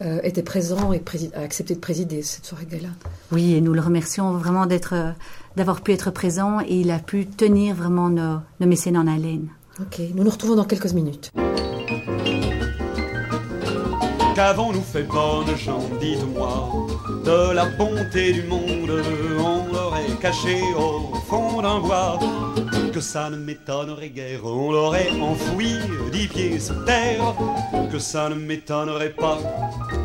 euh, 0.00 0.20
était 0.22 0.42
présent 0.42 0.94
et 0.94 1.02
a 1.34 1.40
accepté 1.40 1.74
de 1.74 1.80
présider 1.80 2.22
cette 2.22 2.46
soirée 2.46 2.64
gala. 2.64 2.88
Oui, 3.30 3.52
et 3.52 3.60
nous 3.60 3.74
le 3.74 3.82
remercions 3.82 4.32
vraiment 4.32 4.64
d'être, 4.64 4.94
d'avoir 5.58 5.82
pu 5.82 5.92
être 5.92 6.10
présent 6.10 6.60
et 6.60 6.80
il 6.80 6.90
a 6.90 7.00
pu 7.00 7.26
tenir 7.26 7.74
vraiment 7.74 8.08
nos, 8.08 8.38
nos 8.60 8.66
mécènes 8.66 8.96
en 8.96 9.06
haleine. 9.06 9.48
Ok, 9.80 10.00
nous 10.14 10.24
nous 10.24 10.30
retrouvons 10.30 10.54
dans 10.54 10.64
quelques 10.64 10.92
minutes. 10.92 11.32
Qu'avons-nous 14.34 14.82
fait 14.82 15.02
bonnes 15.02 15.56
gens, 15.56 15.82
dites-moi 16.00 16.70
De 17.24 17.52
la 17.52 17.66
bonté 17.66 18.32
du 18.32 18.44
monde, 18.44 19.02
on 19.40 19.72
l'aurait 19.72 20.16
caché 20.20 20.62
au 20.76 21.14
fond 21.28 21.60
d'un 21.60 21.80
bois. 21.80 22.18
Que 22.92 23.00
ça 23.00 23.30
ne 23.30 23.36
m'étonnerait 23.36 24.08
guère, 24.08 24.44
on 24.44 24.72
l'aurait 24.72 25.10
enfoui 25.20 25.74
dix 26.12 26.28
pieds 26.28 26.58
sous 26.58 26.84
terre. 26.84 27.34
Que 27.92 27.98
ça 27.98 28.28
ne 28.28 28.34
m'étonnerait 28.34 29.10
pas, 29.10 29.38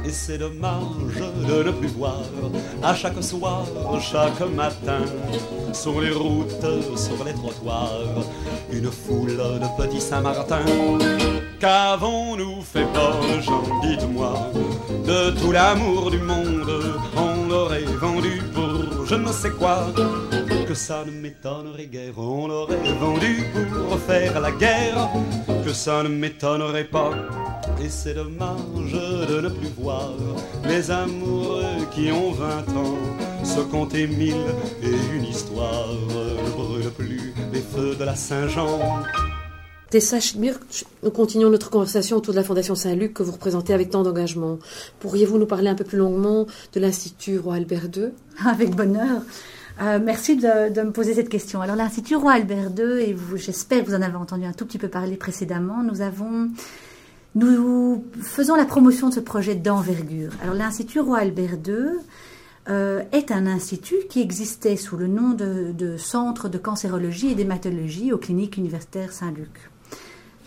et 0.06 0.10
c'est 0.10 0.38
dommage 0.38 0.84
de 1.48 1.64
ne 1.64 1.72
plus 1.72 1.88
voir 1.88 2.22
à 2.82 2.94
chaque 2.94 3.22
soir, 3.24 3.66
chaque 4.00 4.40
matin, 4.56 5.02
sur 5.74 6.00
les 6.02 6.12
routes, 6.12 6.66
sur 6.96 7.24
les 7.26 7.34
trottoirs, 7.34 7.92
une 8.72 8.92
foule 8.92 9.38
de 9.38 9.82
petits 9.82 10.02
Saint-Martin. 10.02 10.66
Qu'avons-nous 11.60 12.62
fait, 12.62 12.86
bonnes 12.94 13.42
gens, 13.42 13.64
dites-moi, 13.82 14.34
de 15.06 15.32
tout 15.40 15.52
l'amour 15.52 16.12
du 16.12 16.20
monde 16.20 16.70
On 17.16 17.50
l'aurait 17.50 17.84
vendu 18.00 18.42
pour 18.54 19.06
je 19.06 19.16
ne 19.16 19.32
sais 19.32 19.52
quoi. 19.52 19.88
Que 20.74 20.80
ça 20.80 21.06
ne 21.06 21.12
m'étonnerait 21.12 21.86
guère, 21.86 22.18
on 22.18 22.48
l'aurait 22.48 22.78
vendu 23.00 23.44
pour 23.72 24.00
faire 24.00 24.42
la 24.42 24.50
guerre. 24.50 25.08
Que 25.64 25.72
ça 25.72 26.02
ne 26.02 26.10
m'étonnerait 26.10 26.86
pas. 26.86 27.12
Et 27.80 27.90
c'est 27.90 28.16
dommage 28.16 28.92
de 28.92 29.42
ne 29.42 29.50
plus 29.50 29.70
voir 29.78 30.14
les 30.68 30.90
amoureux 30.90 31.86
qui 31.94 32.12
ont 32.12 32.32
vingt 32.32 32.68
ans 32.76 32.98
se 33.44 33.60
compter 33.60 34.08
mille 34.08 34.48
et 34.82 35.16
une 35.16 35.26
histoire. 35.26 35.90
Ne 36.10 36.50
brûle 36.50 36.90
plus 36.90 37.36
les 37.54 37.62
feux 37.62 37.96
de 37.96 38.04
la 38.04 38.16
Saint-Jean. 38.16 38.80
Tessa 39.92 40.20
Schmirk, 40.20 40.86
nous 41.04 41.12
continuons 41.12 41.52
notre 41.52 41.70
conversation 41.70 42.18
autour 42.18 42.34
de 42.34 42.40
la 42.40 42.44
Fondation 42.44 42.74
Saint-Luc 42.74 43.14
que 43.14 43.22
vous 43.22 43.34
représentez 43.34 43.76
avec 43.76 43.92
tant 43.92 44.02
d'engagement. 44.02 44.58
Pourriez-vous 45.02 45.38
nous 45.38 45.46
parler 45.46 45.70
un 45.70 45.76
peu 45.76 45.84
plus 45.84 46.00
longuement 46.00 46.48
de 46.74 46.80
l'Institut 46.80 47.38
Roi 47.38 47.58
Albert 47.58 47.90
II 47.96 48.10
Avec 48.44 48.76
bonheur. 48.76 49.22
Euh, 49.82 50.00
merci 50.04 50.36
de, 50.36 50.82
me 50.82 50.92
poser 50.92 51.14
cette 51.14 51.30
question. 51.30 51.62
Alors 51.62 51.76
l'Institut 51.76 52.16
Roi 52.16 52.34
Albert 52.34 52.72
II, 52.78 53.02
et 53.02 53.16
j'espère 53.36 53.84
que 53.84 53.90
vous 53.90 53.96
en 53.96 54.02
avez 54.02 54.16
entendu 54.16 54.46
un 54.46 54.54
tout 54.54 54.66
petit 54.66 54.78
peu 54.78 54.88
parler 54.88 55.18
précédemment, 55.18 55.84
nous 55.84 56.02
avons... 56.02 56.50
Faisons 58.22 58.56
la 58.56 58.66
promotion 58.66 59.10
de 59.10 59.16
ce 59.16 59.20
projet 59.20 59.56
d'envergure. 59.56 60.32
Alors 60.44 60.54
l'Institut 60.54 61.00
Roi 61.00 61.18
Albert 61.18 61.58
II 61.66 61.98
euh, 62.70 63.02
est 63.12 63.32
un 63.32 63.48
institut 63.48 63.96
qui 64.08 64.22
existait 64.22 64.78
sous 64.78 64.98
le 64.98 65.08
nom 65.08 65.32
de, 65.32 65.72
de 65.72 65.98
Centre 65.98 66.48
de 66.48 66.60
cancérologie 66.60 67.32
et 67.32 67.36
d'hématologie 67.36 68.14
aux 68.14 68.20
cliniques 68.20 68.58
universitaires 68.58 69.12
Saint-Luc. 69.12 69.72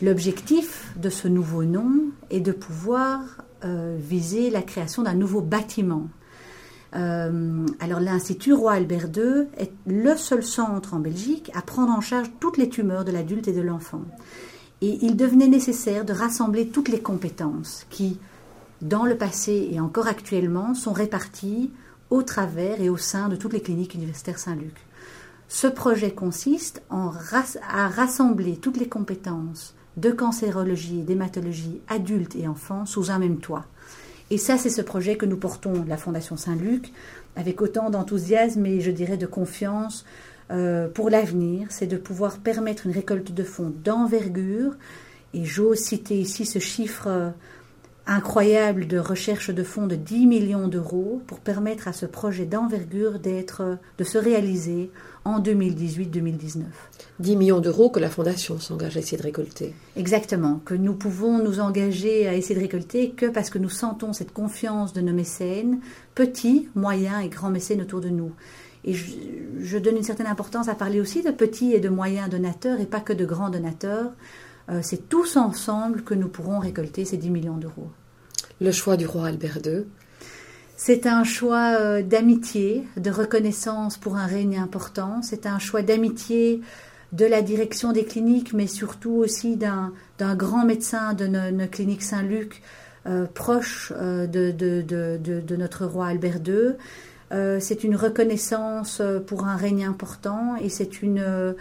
L'objectif 0.01 0.93
de 0.97 1.11
ce 1.11 1.27
nouveau 1.27 1.65
nom 1.65 1.91
est 2.31 2.41
de 2.41 2.53
pouvoir 2.53 3.21
euh, 3.65 3.97
viser 3.99 4.51
la 4.51 4.63
création 4.63 5.03
d'un 5.03 5.15
nouveau 5.15 5.41
bâtiment. 5.41 6.09
Euh, 6.95 7.67
alors 7.81 8.01
l'Institut 8.01 8.53
Roi 8.53 8.73
Albert 8.73 9.09
II 9.17 9.49
est 9.59 9.73
le 9.87 10.17
seul 10.17 10.43
centre 10.43 10.95
en 10.95 11.01
Belgique 11.01 11.51
à 11.55 11.63
prendre 11.63 11.93
en 11.93 12.01
charge 12.01 12.31
toutes 12.41 12.59
les 12.59 12.69
tumeurs 12.69 13.05
de 13.05 13.13
l'adulte 13.13 13.49
et 13.49 13.53
de 13.53 13.61
l'enfant. 13.61 14.03
Et 14.83 14.99
il 15.03 15.17
devenait 15.17 15.49
nécessaire 15.49 16.05
de 16.05 16.13
rassembler 16.13 16.69
toutes 16.69 16.89
les 16.89 17.01
compétences 17.01 17.87
qui, 17.91 18.19
dans 18.83 19.05
le 19.05 19.17
passé 19.17 19.69
et 19.73 19.81
encore 19.81 20.07
actuellement, 20.07 20.75
sont 20.75 20.93
réparties 20.93 21.71
au 22.11 22.23
travers 22.23 22.81
et 22.81 22.89
au 22.89 22.97
sein 22.97 23.29
de 23.29 23.37
toutes 23.37 23.53
les 23.53 23.63
cliniques 23.63 23.95
universitaires 23.95 24.39
Saint-Luc. 24.39 24.77
Ce 25.49 25.67
projet 25.67 26.13
consiste 26.13 26.83
à 26.91 27.89
rassembler 27.89 28.57
toutes 28.57 28.79
les 28.79 28.89
compétences 28.89 29.75
de 29.97 30.11
cancérologie 30.11 31.01
et 31.01 31.05
d'hématologie 31.05 31.81
adultes 31.89 32.37
et 32.37 32.49
enfants 32.49 32.85
sous 32.85 33.11
un 33.11 33.19
même 33.19 33.39
toit. 33.39 33.65
Et 34.31 34.39
ça, 34.39 34.59
c'est 34.59 34.71
ce 34.71 34.83
projet 34.83 35.17
que 35.17 35.27
nous 35.27 35.37
portons, 35.37 35.85
la 35.87 35.97
Fondation 35.97 36.37
Saint-Luc, 36.37 36.93
avec 37.37 37.63
autant 37.63 37.91
d'enthousiasme 37.91 38.67
et 38.67 38.81
je 38.81 38.91
dirais 38.91 39.17
de 39.17 39.27
confiance 39.27 40.05
euh, 40.51 40.89
pour 40.89 41.11
l'avenir. 41.11 41.69
C'est 41.71 41.87
de 41.87 41.97
pouvoir 41.97 42.39
permettre 42.39 42.87
une 42.87 42.93
récolte 42.93 43.33
de 43.33 43.43
fonds 43.45 43.73
d'envergure. 43.85 44.75
Et 45.33 45.45
j'ose 45.45 45.79
citer 45.79 46.19
ici 46.19 46.45
ce 46.45 46.59
chiffre 46.59 47.07
euh, 47.07 47.31
incroyable 48.07 48.87
de 48.87 48.99
recherche 48.99 49.51
de 49.51 49.63
fonds 49.63 49.87
de 49.87 49.97
10 49.97 50.27
millions 50.27 50.69
d'euros 50.69 51.23
pour 51.27 51.41
permettre 51.41 51.87
à 51.87 51.93
ce 51.93 52.07
projet 52.07 52.47
d'envergure 52.47 53.19
d'être, 53.19 53.79
de 53.99 54.05
se 54.05 54.19
réaliser 54.19 54.91
en 55.27 55.41
2018-2019. 55.41 56.63
10 57.19 57.37
millions 57.37 57.61
d'euros 57.61 57.91
que 57.91 57.99
la 57.99 58.09
Fondation 58.09 58.61
s'engage 58.61 58.97
à 58.97 59.01
essayer 59.01 59.19
de 59.19 59.25
récolter. 59.25 59.75
Exactement, 59.97 60.61
que 60.65 60.75
nous 60.75 60.95
pouvons 60.95 61.43
nous 61.43 61.59
engager 61.59 62.29
à 62.29 62.35
essayer 62.35 62.55
de 62.55 62.61
récolter 62.61 63.11
que 63.11 63.27
parce 63.27 63.51
que 63.51 63.59
nous 63.59 63.69
sentons 63.69 64.13
cette 64.13 64.33
confiance 64.33 64.93
de 64.93 65.01
nos 65.01 65.13
mécènes, 65.13 65.81
petits, 66.15 66.69
moyens 66.77 67.25
et 67.25 67.29
grands 67.29 67.51
mécènes 67.51 67.83
autour 67.83 68.01
de 68.01 68.09
nous. 68.09 68.33
Et 68.85 68.95
je, 68.95 69.05
je 69.59 69.79
donne 69.79 69.97
une 69.97 70.05
certaine 70.05 70.29
importance 70.29 70.69
à 70.69 70.77
parler 70.77 71.01
aussi 71.01 71.25
de 71.25 71.33
petits 71.33 71.73
et 71.73 71.81
de 71.81 71.89
moyens 71.89 72.31
donateurs 72.31 72.79
et 72.79 72.87
pas 72.87 73.01
que 73.01 73.13
de 73.13 73.25
grands 73.25 73.51
donateurs. 73.51 74.13
Euh, 74.69 74.79
c'est 74.83 75.09
tous 75.09 75.37
ensemble 75.37 76.03
que 76.03 76.15
nous 76.15 76.29
pourrons 76.29 76.61
récolter 76.61 77.05
ces 77.05 77.17
10 77.17 77.31
millions 77.31 77.57
d'euros. 77.57 77.91
Le 78.61 78.71
choix 78.71 78.97
du 78.97 79.07
roi 79.07 79.27
Albert 79.27 79.59
II 79.67 79.87
c'est 80.77 81.07
un 81.07 81.25
choix 81.25 81.79
euh, 81.81 82.03
d'amitié, 82.03 82.87
de 82.99 83.11
reconnaissance 83.11 83.97
pour 83.97 84.17
un 84.17 84.27
règne 84.27 84.59
important. 84.59 85.23
C'est 85.23 85.47
un 85.47 85.59
choix 85.59 85.81
d'amitié 85.83 86.61
de 87.13 87.25
la 87.25 87.41
direction 87.41 87.93
des 87.93 88.05
cliniques, 88.05 88.53
mais 88.53 88.67
surtout 88.67 89.13
aussi 89.13 89.57
d'un 89.57 89.93
grand 90.35 90.67
médecin 90.67 91.15
de 91.15 91.27
nos, 91.27 91.67
cliniques 91.67 92.03
Saint-Luc, 92.03 92.63
euh, 93.07 93.25
proche 93.33 93.93
euh, 93.97 94.27
de, 94.27 94.51
de, 94.51 94.83
de, 94.83 95.57
notre 95.57 95.87
roi 95.87 96.09
Albert 96.09 96.41
II. 96.47 96.75
C'est 97.59 97.83
une 97.83 97.97
reconnaissance 97.97 99.03
pour 99.27 99.47
un 99.47 99.57
règne 99.57 99.85
important 99.85 100.57
et 100.61 100.69
c'est 100.69 101.03
une, 101.03 101.55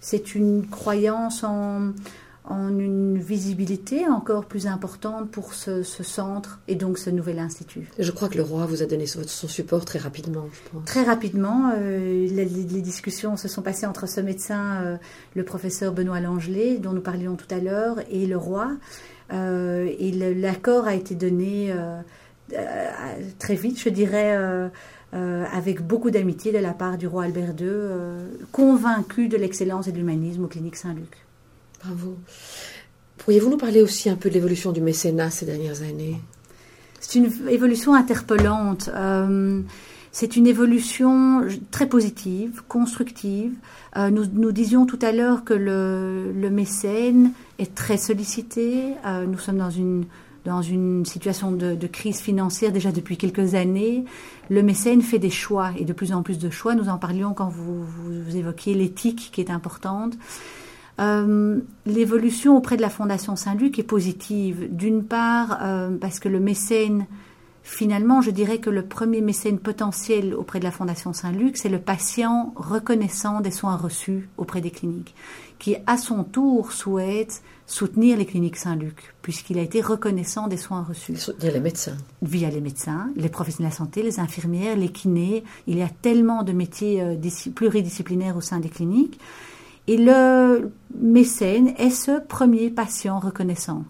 c'est 0.00 0.34
une 0.34 0.66
croyance 0.66 1.44
en, 1.44 1.92
en 2.44 2.76
une 2.76 3.18
visibilité 3.18 4.08
encore 4.08 4.46
plus 4.46 4.66
importante 4.66 5.30
pour 5.30 5.54
ce, 5.54 5.82
centre 5.82 6.60
et 6.66 6.74
donc 6.74 6.98
ce 6.98 7.08
nouvel 7.08 7.38
institut. 7.38 7.88
Je 7.98 8.10
crois 8.10 8.28
que 8.28 8.36
le 8.36 8.42
roi 8.42 8.66
vous 8.66 8.82
a 8.82 8.86
donné 8.86 9.06
son 9.06 9.48
support 9.48 9.84
très 9.84 10.00
rapidement, 10.00 10.46
je 10.52 10.70
pense. 10.70 10.84
Très 10.84 11.04
rapidement, 11.04 11.72
euh, 11.76 12.26
les, 12.28 12.46
discussions 12.82 13.36
se 13.36 13.46
sont 13.46 13.62
passées 13.62 13.86
entre 13.86 14.08
ce 14.08 14.20
médecin, 14.20 14.82
euh, 14.82 14.96
le 15.36 15.44
professeur 15.44 15.92
Benoît 15.92 16.20
Langelet, 16.20 16.78
dont 16.78 16.92
nous 16.92 17.00
parlions 17.00 17.36
tout 17.36 17.52
à 17.54 17.58
l'heure, 17.58 17.98
et 18.10 18.26
le 18.26 18.36
roi. 18.36 18.72
Euh, 19.32 19.88
et 19.98 20.10
l'accord 20.34 20.86
a 20.86 20.94
été 20.94 21.14
donné 21.14 21.72
très 23.38 23.54
vite, 23.54 23.80
je 23.80 23.88
dirais. 23.88 24.36
avec 25.12 25.80
beaucoup 25.80 26.10
d'amitié 26.10 26.50
de 26.52 26.58
la 26.58 26.72
part 26.72 26.98
du 26.98 27.06
roi 27.06 27.24
Albert 27.24 27.54
II, 27.60 27.68
convaincu 28.50 29.28
de 29.28 29.36
l'excellence 29.36 29.86
et 29.86 29.92
de 29.92 29.98
l'humanisme 29.98 30.44
aux 30.44 30.48
cliniques 30.48 30.76
Saint-Luc. 30.76 31.22
Bravo. 31.84 32.16
Pourriez-vous 33.18 33.50
nous 33.50 33.56
parler 33.56 33.82
aussi 33.82 34.08
un 34.08 34.16
peu 34.16 34.28
de 34.28 34.34
l'évolution 34.34 34.72
du 34.72 34.80
mécénat 34.80 35.30
ces 35.30 35.46
dernières 35.46 35.82
années? 35.82 36.20
C'est 37.00 37.18
une 37.18 37.30
évolution 37.48 37.94
interpellante. 37.94 38.90
Euh, 38.94 39.60
c'est 40.12 40.36
une 40.36 40.46
évolution 40.46 41.42
très 41.70 41.86
positive, 41.86 42.62
constructive. 42.68 43.52
Euh, 43.96 44.10
nous, 44.10 44.52
disions 44.52 44.86
tout 44.86 44.98
à 45.02 45.10
l'heure 45.10 45.44
que 45.44 45.54
le, 45.54 46.50
mécène 46.50 47.32
est 47.58 47.74
très 47.74 47.96
sollicité. 47.96 48.94
Euh, 49.06 49.26
nous 49.26 49.38
sommes 49.38 49.58
dans 49.58 49.70
une, 49.70 50.04
dans 50.44 50.62
une 50.62 51.04
situation 51.06 51.50
de, 51.50 51.86
crise 51.86 52.20
financière 52.20 52.70
déjà 52.70 52.92
depuis 52.92 53.16
quelques 53.16 53.54
années. 53.54 54.04
Le 54.50 54.62
mécène 54.62 55.02
fait 55.02 55.18
des 55.18 55.30
choix 55.30 55.70
et 55.78 55.84
de 55.84 55.92
plus 55.92 56.12
en 56.12 56.22
plus 56.22 56.38
de 56.38 56.50
choix. 56.50 56.74
Nous 56.74 56.88
en 56.88 56.98
parlions 56.98 57.34
quand 57.34 57.48
vous 57.48 58.36
évoquiez 58.36 58.74
l'éthique 58.74 59.30
qui 59.32 59.40
est 59.40 59.50
importante. 59.50 60.14
Euh, 61.00 61.60
l'évolution 61.86 62.56
auprès 62.56 62.76
de 62.76 62.82
la 62.82 62.90
Fondation 62.90 63.36
Saint-Luc 63.36 63.78
est 63.78 63.84
positive. 63.84 64.68
D'une 64.70 65.04
part, 65.04 65.58
euh, 65.62 65.96
parce 65.98 66.20
que 66.20 66.28
le 66.28 66.40
mécène, 66.40 67.06
finalement, 67.62 68.20
je 68.20 68.30
dirais 68.30 68.58
que 68.58 68.70
le 68.70 68.82
premier 68.82 69.20
mécène 69.20 69.58
potentiel 69.58 70.34
auprès 70.34 70.58
de 70.58 70.64
la 70.64 70.70
Fondation 70.70 71.12
Saint-Luc, 71.12 71.56
c'est 71.56 71.68
le 71.68 71.78
patient 71.78 72.52
reconnaissant 72.56 73.40
des 73.40 73.50
soins 73.50 73.76
reçus 73.76 74.28
auprès 74.36 74.60
des 74.60 74.70
cliniques, 74.70 75.14
qui 75.58 75.76
à 75.86 75.96
son 75.96 76.24
tour 76.24 76.72
souhaite 76.72 77.42
soutenir 77.66 78.18
les 78.18 78.26
cliniques 78.26 78.56
Saint-Luc, 78.56 79.14
puisqu'il 79.22 79.58
a 79.58 79.62
été 79.62 79.80
reconnaissant 79.80 80.46
des 80.46 80.58
soins 80.58 80.82
reçus. 80.82 81.16
Via 81.40 81.50
les 81.50 81.60
médecins. 81.60 81.96
Via 82.20 82.50
les 82.50 82.60
médecins, 82.60 83.10
les 83.16 83.30
professionnels 83.30 83.70
de 83.70 83.74
la 83.74 83.78
santé, 83.78 84.02
les 84.02 84.20
infirmières, 84.20 84.76
les 84.76 84.90
kinés. 84.90 85.42
Il 85.66 85.78
y 85.78 85.82
a 85.82 85.88
tellement 85.88 86.42
de 86.42 86.52
métiers 86.52 87.00
euh, 87.00 87.16
pluridisciplinaires 87.54 88.36
au 88.36 88.42
sein 88.42 88.60
des 88.60 88.68
cliniques. 88.68 89.18
Et 89.88 89.96
le 89.96 90.70
mécène 91.00 91.74
est 91.76 91.90
ce 91.90 92.20
premier 92.20 92.70
patient 92.70 93.18
reconnaissant 93.18 93.84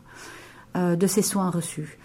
euh, 0.76 0.96
de 0.96 1.06
ses 1.06 1.22
soins 1.22 1.50
reçus. 1.50 1.98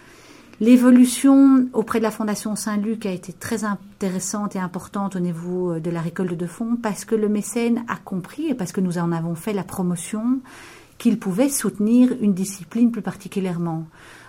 L'évolution 0.60 1.70
auprès 1.74 2.00
de 2.00 2.04
la 2.04 2.12
Fondation 2.12 2.56
Saint-Luc 2.56 3.06
a 3.06 3.12
été 3.12 3.32
très 3.32 3.64
intéressante 3.64 4.56
et 4.56 4.60
importante 4.60 5.16
au 5.16 5.20
niveau 5.20 5.74
euh, 5.74 5.80
de 5.80 5.90
la 5.90 6.02
récolte 6.02 6.34
de 6.34 6.48
fonds 6.48 6.76
parce 6.82 7.06
que 7.06 7.16
le 7.16 7.30
mécène 7.30 7.86
a 7.88 7.96
compris 7.96 8.48
et 8.48 8.56
parce 8.56 8.74
que 8.74 8.82
nous 8.82 8.98
en 8.98 9.12
avons 9.12 9.36
fait 9.36 9.54
la 9.54 9.64
promotion 9.64 10.40
qu'il 10.98 11.20
pouvait 11.20 11.50
soutenir 11.50 12.12
une 12.20 12.34
discipline 12.34 12.92
plus 12.92 13.04
particulièrement, 13.04 13.86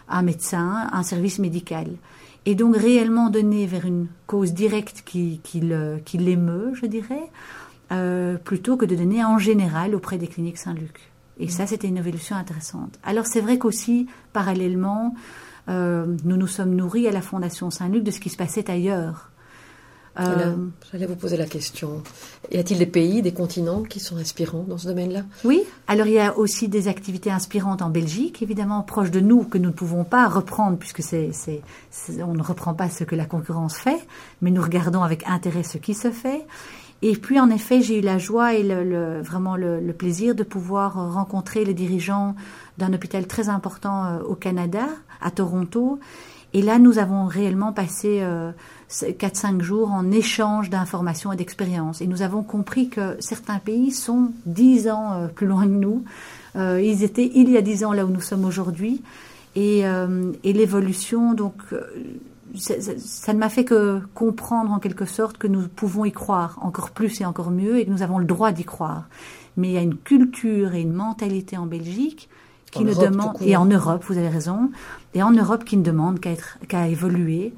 un 0.09 0.23
médecin, 0.23 0.89
un 0.93 1.03
service 1.03 1.39
médical. 1.39 1.89
Et 2.47 2.55
donc 2.55 2.77
réellement 2.77 3.31
donner 3.31 3.67
vers 3.67 3.87
une 3.87 4.07
cause 4.27 4.53
directe 4.53 5.03
qui, 5.05 5.41
qui 5.43 6.19
l'émeut, 6.19 6.75
je 6.75 6.87
dirais, 6.87 7.31
euh, 7.93 8.37
plutôt 8.37 8.77
que 8.77 8.85
de 8.85 8.95
donner 8.95 9.25
en 9.25 9.39
général 9.39 9.95
auprès 9.95 10.19
des 10.19 10.27
cliniques 10.27 10.59
Saint-Luc. 10.59 11.11
Et 11.41 11.49
ça, 11.49 11.67
c'était 11.67 11.89
une 11.89 11.97
évolution 11.97 12.37
intéressante. 12.37 12.99
Alors 13.05 13.27
c'est 13.27 13.41
vrai 13.41 13.59
qu'aussi, 13.59 14.09
parallèlement, 14.33 15.15
euh, 15.69 16.07
nous 16.25 16.37
nous 16.37 16.47
sommes 16.47 16.75
nourris 16.75 17.07
à 17.07 17.13
la 17.13 17.23
Fondation 17.23 17.71
Saint-Luc 17.71 18.03
de 18.03 18.11
ce 18.11 18.21
qui 18.21 18.31
se 18.31 18.37
passait 18.37 18.71
ailleurs. 18.71 19.31
Euh, 20.21 20.57
J'allais 20.91 21.07
vous 21.07 21.15
poser 21.15 21.37
la 21.37 21.47
question. 21.47 22.03
Y 22.51 22.57
a-t-il 22.57 22.79
des 22.79 22.87
pays, 22.87 23.23
des 23.23 23.33
continents 23.33 23.83
qui 23.83 24.01
sont 24.01 24.17
inspirants 24.17 24.65
dans 24.67 24.79
ce 24.79 24.89
domaine-là? 24.89 25.23
Oui. 25.45 25.63
Alors 25.87 26.07
il 26.07 26.15
y 26.15 26.19
a 26.19 26.37
aussi 26.37 26.69
des 26.69 26.89
activités 26.89 27.31
inspirantes 27.31 27.83
en 27.83 27.91
Belgique, 27.91 28.43
évidemment 28.43 28.83
proches 28.83 29.13
de 29.13 29.21
nous, 29.21 29.45
que 29.45 29.59
nous 29.59 29.69
ne 29.69 29.75
pouvons 29.75 30.05
pas 30.05 30.27
reprendre 30.27 30.77
puisque 30.77 31.03
c'est, 31.03 31.31
on 32.21 32.35
ne 32.35 32.43
reprend 32.43 32.75
pas 32.75 32.91
ce 32.91 33.05
que 33.05 33.15
la 33.15 33.27
concurrence 33.27 33.77
fait, 33.77 34.07
mais 34.43 34.51
nous 34.51 34.63
regardons 34.63 35.03
avec 35.03 35.25
intérêt 35.29 35.63
ce 35.63 35.79
qui 35.79 35.95
se 35.95 36.11
fait. 36.11 36.45
Et 37.03 37.13
puis, 37.13 37.39
en 37.39 37.49
effet, 37.51 37.81
j'ai 37.81 37.99
eu 37.99 38.03
la 38.03 38.19
joie 38.19 38.55
et 38.55 38.63
le, 38.63 39.21
vraiment 39.21 39.57
le, 39.57 39.81
plaisir 39.93 40.35
de 40.35 40.43
pouvoir 40.43 41.13
rencontrer 41.13 41.65
les 41.65 41.75
dirigeants 41.75 42.35
d'un 42.77 42.93
hôpital 42.93 43.27
très 43.27 43.49
important 43.49 44.05
euh, 44.05 44.19
au 44.23 44.35
Canada, 44.35 44.87
à 45.21 45.31
Toronto. 45.31 46.01
Et 46.55 46.63
là, 46.63 46.79
nous 46.79 46.99
avons 46.99 47.27
réellement 47.27 47.73
passé 47.73 48.21
euh, 48.23 48.53
4-5 48.91 49.61
jours 49.61 49.93
en 49.93 50.11
échange 50.11 50.71
d'informations 50.71 51.33
et 51.33 51.37
d'expériences. 51.37 52.01
Et 52.01 52.07
nous 52.07 52.23
avons 52.23 52.43
compris 52.43 52.89
que 52.89 53.17
certains 53.21 53.59
pays 53.59 53.91
sont 53.91 54.33
10 54.47 54.89
ans 54.89 55.13
euh, 55.13 55.27
plus 55.29 55.47
loin 55.47 55.65
que 55.65 55.69
nous. 55.69 56.05
Euh, 56.57 56.81
ils 56.83 57.05
étaient 57.05 57.31
il 57.35 57.51
y 57.51 57.59
a 57.59 57.63
10 57.63 57.85
ans 57.85 57.93
là 57.93 58.07
où 58.07 58.09
nous 58.09 58.23
sommes 58.23 58.45
aujourd'hui. 58.45 59.03
Et, 59.57 59.81
et 59.81 60.53
l'évolution, 60.53 61.35
donc, 61.35 61.55
ça, 62.55 63.33
ne 63.33 63.39
m'a 63.39 63.49
fait 63.49 63.65
que 63.65 64.01
comprendre 64.15 64.73
en 64.73 64.79
quelque 64.79 65.05
sorte 65.05 65.39
que 65.39 65.47
nous 65.47 65.69
pouvons 65.69 66.05
y 66.05 66.13
croire 66.13 66.59
encore 66.63 66.91
plus 66.91 67.21
et 67.21 67.25
encore 67.25 67.51
mieux 67.51 67.79
et 67.79 67.87
que 67.87 67.91
nous 67.91 68.03
avons 68.03 68.19
le 68.19 68.25
droit 68.25 68.53
d'y 68.53 68.65
croire. 68.65 69.09
Mais 69.57 69.69
il 69.69 69.75
y 69.75 69.79
a 69.79 69.83
une 69.83 69.97
culture 69.97 70.75
et 70.75 70.81
une 70.81 70.93
mentalité 70.93 71.57
en 71.57 71.67
Belgique 71.67 72.29
qui 72.71 72.85
ne 72.85 72.95
demande 72.95 73.37
et 73.41 73.57
en 73.57 73.65
Europe, 73.65 74.05
vous 74.07 74.19
avez 74.19 74.29
raison, 74.29 74.71
et 75.15 75.23
en 75.23 75.31
Europe 75.31 75.65
qui 75.65 75.77
ne 75.77 75.83
demande 75.83 76.21
qu'à 76.21 76.31
être 76.31 76.59
qu'à 76.69 76.89
évoluer. 76.89 77.55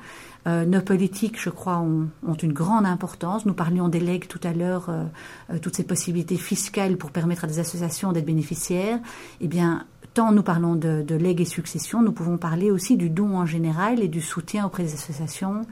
Euh, 0.46 0.64
nos 0.64 0.80
politiques, 0.80 1.38
je 1.38 1.50
crois, 1.50 1.78
ont, 1.78 2.08
une 2.42 2.52
grande 2.52 2.86
importance. 2.86 3.44
Nous 3.44 3.52
parlions 3.52 3.88
des 3.88 4.00
legs 4.00 4.26
tout 4.26 4.40
à 4.42 4.52
l'heure, 4.54 4.86
euh, 4.88 5.04
euh, 5.52 5.58
toutes 5.58 5.76
ces 5.76 5.84
possibilités 5.84 6.36
fiscales 6.36 6.96
pour 6.96 7.10
permettre 7.10 7.44
à 7.44 7.46
des 7.46 7.58
associations 7.58 8.12
d'être 8.12 8.24
bénéficiaires. 8.24 8.98
Eh 9.42 9.48
bien, 9.48 9.84
tant 10.14 10.32
nous 10.32 10.42
parlons 10.42 10.74
de, 10.74 11.02
de 11.02 11.14
legs 11.14 11.40
et 11.40 11.44
succession, 11.44 12.02
nous 12.02 12.12
pouvons 12.12 12.38
parler 12.38 12.70
aussi 12.70 12.96
du 12.96 13.10
don 13.10 13.36
en 13.36 13.46
général 13.46 14.02
et 14.02 14.08
du 14.08 14.20
soutien 14.20 14.66
auprès 14.66 14.84
des 14.84 14.94
associations, 14.94 15.62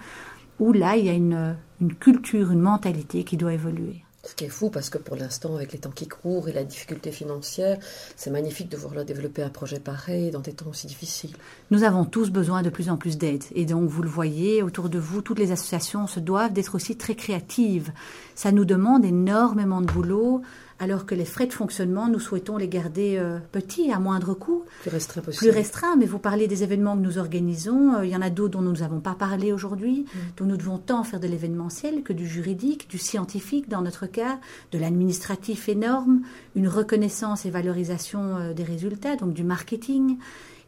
où 0.59 0.73
là, 0.73 0.97
il 0.97 1.07
y 1.07 1.09
a 1.09 1.15
une, 1.15 1.57
une 1.81 1.95
culture, 1.95 2.51
une 2.51 2.61
mentalité 2.61 3.25
qui 3.25 3.37
doit 3.37 3.55
évoluer. 3.55 4.03
Ce 4.25 4.35
qui 4.35 4.45
est 4.45 4.51
fou 4.51 4.69
parce 4.69 4.91
que 4.91 4.99
pour 4.99 5.17
l'instant, 5.17 5.55
avec 5.55 5.73
les 5.73 5.79
temps 5.79 5.93
qui 5.93 6.09
courent 6.09 6.49
et 6.49 6.53
la 6.53 6.65
difficulté 6.65 7.13
financière, 7.13 7.79
c'est 8.17 8.31
magnifique 8.31 8.69
de 8.69 8.77
voir 8.77 9.05
développer 9.05 9.43
un 9.43 9.49
projet 9.49 9.79
pareil 9.79 10.33
dans 10.33 10.41
des 10.41 10.53
temps 10.53 10.69
aussi 10.69 10.87
difficiles. 10.89 11.35
Nous 11.71 11.85
avons 11.85 12.05
tous 12.05 12.31
besoin 12.31 12.63
de 12.63 12.69
plus 12.69 12.91
en 12.91 12.97
plus 12.97 13.17
d'aide. 13.17 13.45
Et 13.55 13.65
donc, 13.65 13.89
vous 13.89 14.03
le 14.03 14.09
voyez, 14.09 14.63
autour 14.63 14.89
de 14.89 14.99
vous, 14.99 15.23
toutes 15.23 15.39
les 15.39 15.53
associations 15.53 16.07
se 16.07 16.21
doivent 16.21 16.53
d'être 16.53 16.75
aussi 16.75 16.97
très 16.97 17.15
créatives. 17.15 17.93
Ça 18.35 18.51
nous 18.51 18.65
demande 18.65 19.05
énormément 19.05 19.81
de 19.81 19.87
boulot 19.87 20.43
alors 20.81 21.07
que 21.07 21.15
les 21.15 21.25
frais 21.25 21.47
de 21.47 21.53
fonctionnement, 21.53 22.09
nous 22.09 22.21
souhaitons 22.21 22.57
les 22.57 22.69
garder 22.69 23.17
euh, 23.19 23.39
petits, 23.53 23.91
à 23.93 23.99
moindre 23.99 24.35
coût. 24.35 24.65
Plus 24.83 24.91
restreint 24.91 25.23
possible. 25.23 25.51
Plus 25.51 25.57
restreint, 25.57 25.97
mais 25.97 26.07
vous 26.07 26.21
parlez 26.21 26.47
des 26.47 26.63
événements 26.63 26.97
que 26.97 27.03
nous 27.03 27.19
organisons. 27.19 27.95
Euh, 27.95 28.07
il 28.07 28.11
y 28.11 28.17
en 28.17 28.23
a 28.23 28.31
d'autres 28.31 28.53
dont 28.53 28.63
nous 28.63 28.77
n'avons 28.77 29.01
pas 29.01 29.15
parlé 29.15 29.53
aujourd'hui, 29.53 30.03
mm. 30.03 30.19
dont 30.37 30.45
nous 30.45 30.57
devons 30.57 30.79
tant 30.79 31.03
faire 31.03 31.19
de 31.19 31.27
l'événementiel 31.27 32.03
que 32.03 32.13
du 32.13 32.27
juridique, 32.27 32.89
du 32.89 32.99
scientifique 32.99 33.69
dans 33.69 33.83
notre 33.83 34.07
cas, 34.07 34.39
de 34.71 34.79
l'administratif 34.79 35.69
énorme, 35.69 36.23
une 36.55 36.69
reconnaissance 36.69 37.45
et 37.45 37.51
valorisation 37.51 38.37
euh, 38.37 38.53
des 38.53 38.65
résultats, 38.65 39.17
donc 39.17 39.35
du 39.35 39.43
marketing. 39.43 40.17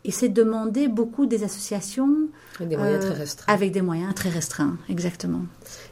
Et 0.05 0.13
c'est 0.13 0.31
demander 0.31 0.89
beaucoup 0.89 1.27
des 1.27 1.45
associations. 1.45 2.29
Avec 2.57 2.69
des 2.71 2.77
moyens 2.77 3.05
très 3.05 3.15
restreints. 3.15 3.53
Avec 3.53 3.73
des 3.73 3.83
moyens 3.83 4.15
très 4.15 4.31
restreints, 4.31 4.77
exactement. 4.89 5.43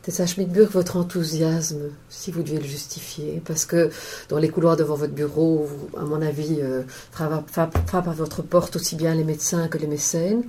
Tessa 0.02 0.26
Schmidburg, 0.26 0.70
votre 0.70 0.96
enthousiasme, 0.96 1.90
si 2.08 2.30
vous 2.30 2.42
deviez 2.42 2.58
le 2.58 2.66
justifier, 2.66 3.42
parce 3.44 3.66
que 3.66 3.90
dans 4.30 4.38
les 4.38 4.48
couloirs 4.48 4.76
devant 4.76 4.94
votre 4.94 5.12
bureau, 5.12 5.68
à 5.96 6.04
mon 6.04 6.22
avis, 6.22 6.58
euh, 6.60 6.84
frappent, 7.10 7.92
à 7.92 8.00
votre 8.12 8.42
porte 8.42 8.76
aussi 8.76 8.96
bien 8.96 9.14
les 9.14 9.24
médecins 9.24 9.68
que 9.68 9.76
les 9.76 9.86
mécènes. 9.86 10.44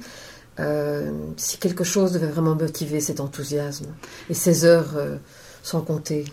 Euh, 0.59 1.11
si 1.37 1.57
quelque 1.57 1.83
chose 1.83 2.11
devait 2.11 2.27
vraiment 2.27 2.55
motiver 2.55 2.99
cet 2.99 3.21
enthousiasme 3.21 3.85
et 4.29 4.33
ces 4.33 4.65
heures 4.65 4.97
euh, 4.97 5.15
sans 5.63 5.81
compter 5.81 6.25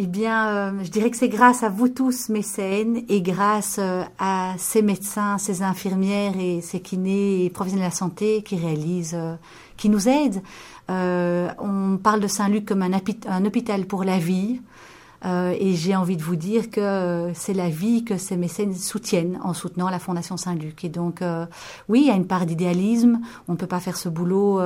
eh 0.00 0.06
bien, 0.06 0.48
euh, 0.48 0.84
je 0.84 0.90
dirais 0.90 1.10
que 1.10 1.16
c'est 1.16 1.28
grâce 1.28 1.64
à 1.64 1.68
vous 1.68 1.88
tous, 1.88 2.28
mécènes, 2.28 3.02
et 3.08 3.20
grâce 3.20 3.78
euh, 3.80 4.04
à 4.20 4.54
ces 4.56 4.80
médecins, 4.80 5.38
ces 5.38 5.64
infirmières 5.64 6.38
et 6.38 6.60
ces 6.60 6.78
kinés 6.78 7.44
et 7.44 7.50
professionnels 7.50 7.88
de 7.88 7.90
la 7.90 7.96
santé 7.96 8.42
qui 8.42 8.54
réalisent, 8.54 9.16
euh, 9.16 9.34
qui 9.76 9.88
nous 9.88 10.08
aident. 10.08 10.40
on 10.88 11.98
parle 12.00 12.20
de 12.20 12.28
Saint-Luc 12.28 12.64
comme 12.64 12.82
un, 12.82 12.92
un, 12.92 13.44
hôpital 13.44 13.86
pour 13.86 14.04
la 14.04 14.18
vie. 14.18 14.60
et 15.24 15.74
j'ai 15.74 15.96
envie 15.96 16.16
de 16.16 16.22
vous 16.22 16.36
dire 16.36 16.70
que 16.70 17.32
c'est 17.34 17.54
la 17.54 17.68
vie 17.68 18.04
que 18.04 18.16
ces 18.18 18.36
mécènes 18.36 18.74
soutiennent 18.74 19.38
en 19.42 19.52
soutenant 19.52 19.90
la 19.90 19.98
Fondation 19.98 20.36
Saint-Luc. 20.36 20.84
Et 20.84 20.88
donc, 20.88 21.22
oui, 21.88 22.02
il 22.02 22.06
y 22.06 22.10
a 22.10 22.14
une 22.14 22.26
part 22.26 22.46
d'idéalisme. 22.46 23.20
On 23.48 23.52
ne 23.52 23.58
peut 23.58 23.66
pas 23.66 23.80
faire 23.80 23.96
ce 23.96 24.08
boulot 24.08 24.60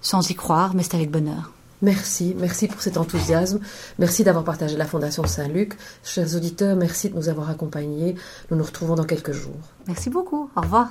sans 0.00 0.30
y 0.30 0.34
croire, 0.34 0.74
mais 0.74 0.82
c'est 0.82 0.94
avec 0.94 1.10
bonheur. 1.10 1.52
Merci, 1.82 2.34
merci 2.38 2.68
pour 2.68 2.80
cet 2.80 2.96
enthousiasme. 2.96 3.60
Merci 3.98 4.24
d'avoir 4.24 4.44
partagé 4.44 4.76
la 4.76 4.86
Fondation 4.86 5.24
Saint-Luc. 5.26 5.74
Chers 6.02 6.34
auditeurs, 6.34 6.76
merci 6.76 7.10
de 7.10 7.16
nous 7.16 7.28
avoir 7.28 7.50
accompagnés. 7.50 8.16
Nous 8.50 8.56
nous 8.56 8.64
retrouvons 8.64 8.94
dans 8.94 9.04
quelques 9.04 9.32
jours. 9.32 9.60
Merci 9.86 10.10
beaucoup. 10.10 10.50
Au 10.56 10.60
revoir. 10.60 10.90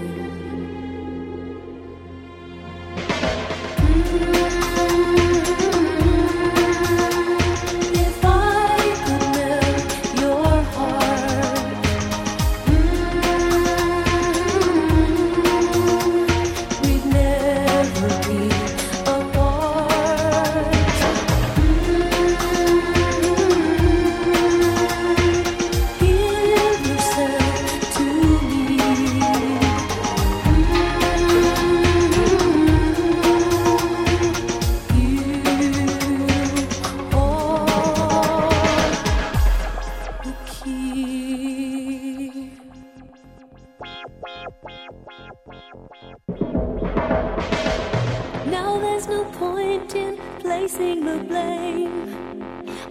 Now 48.45 48.79
there's 48.79 49.07
no 49.07 49.23
point 49.33 49.93
in 49.93 50.17
placing 50.39 51.05
the 51.05 51.17
blame. 51.23 52.17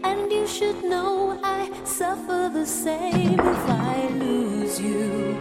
And 0.05 0.31
you 0.31 0.47
should 0.47 0.85
know 0.85 1.41
I 1.43 1.69
suffer 1.85 2.51
the 2.53 2.65
same 2.65 3.41
if 3.41 3.69
I 3.69 4.09
lose 4.15 4.81
you. 4.81 5.37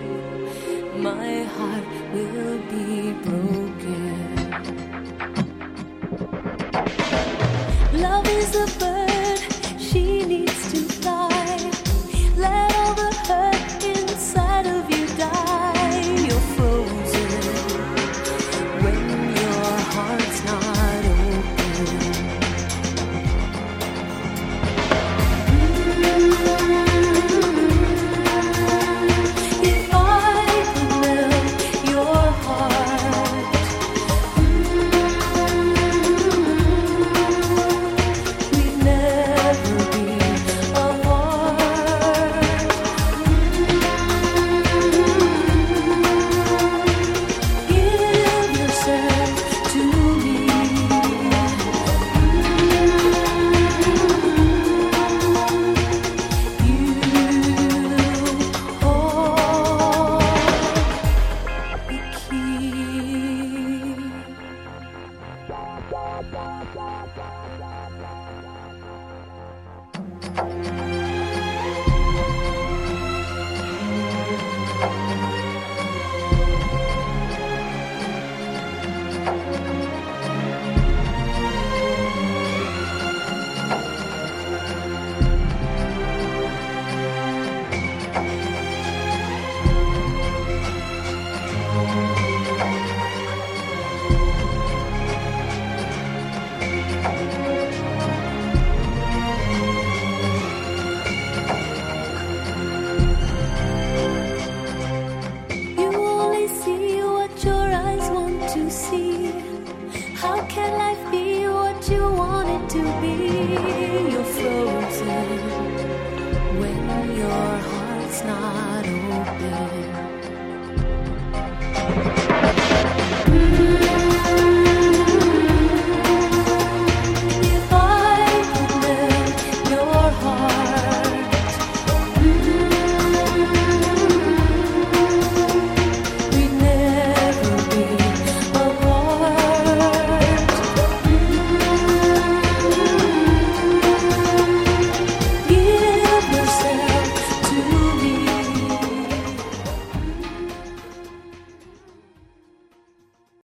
My 0.97 1.43
heart 1.43 1.86
will 2.13 2.58
be 2.73 3.13
broken. 3.23 4.49
Love 7.93 8.27
is 8.29 8.55
a 8.55 8.79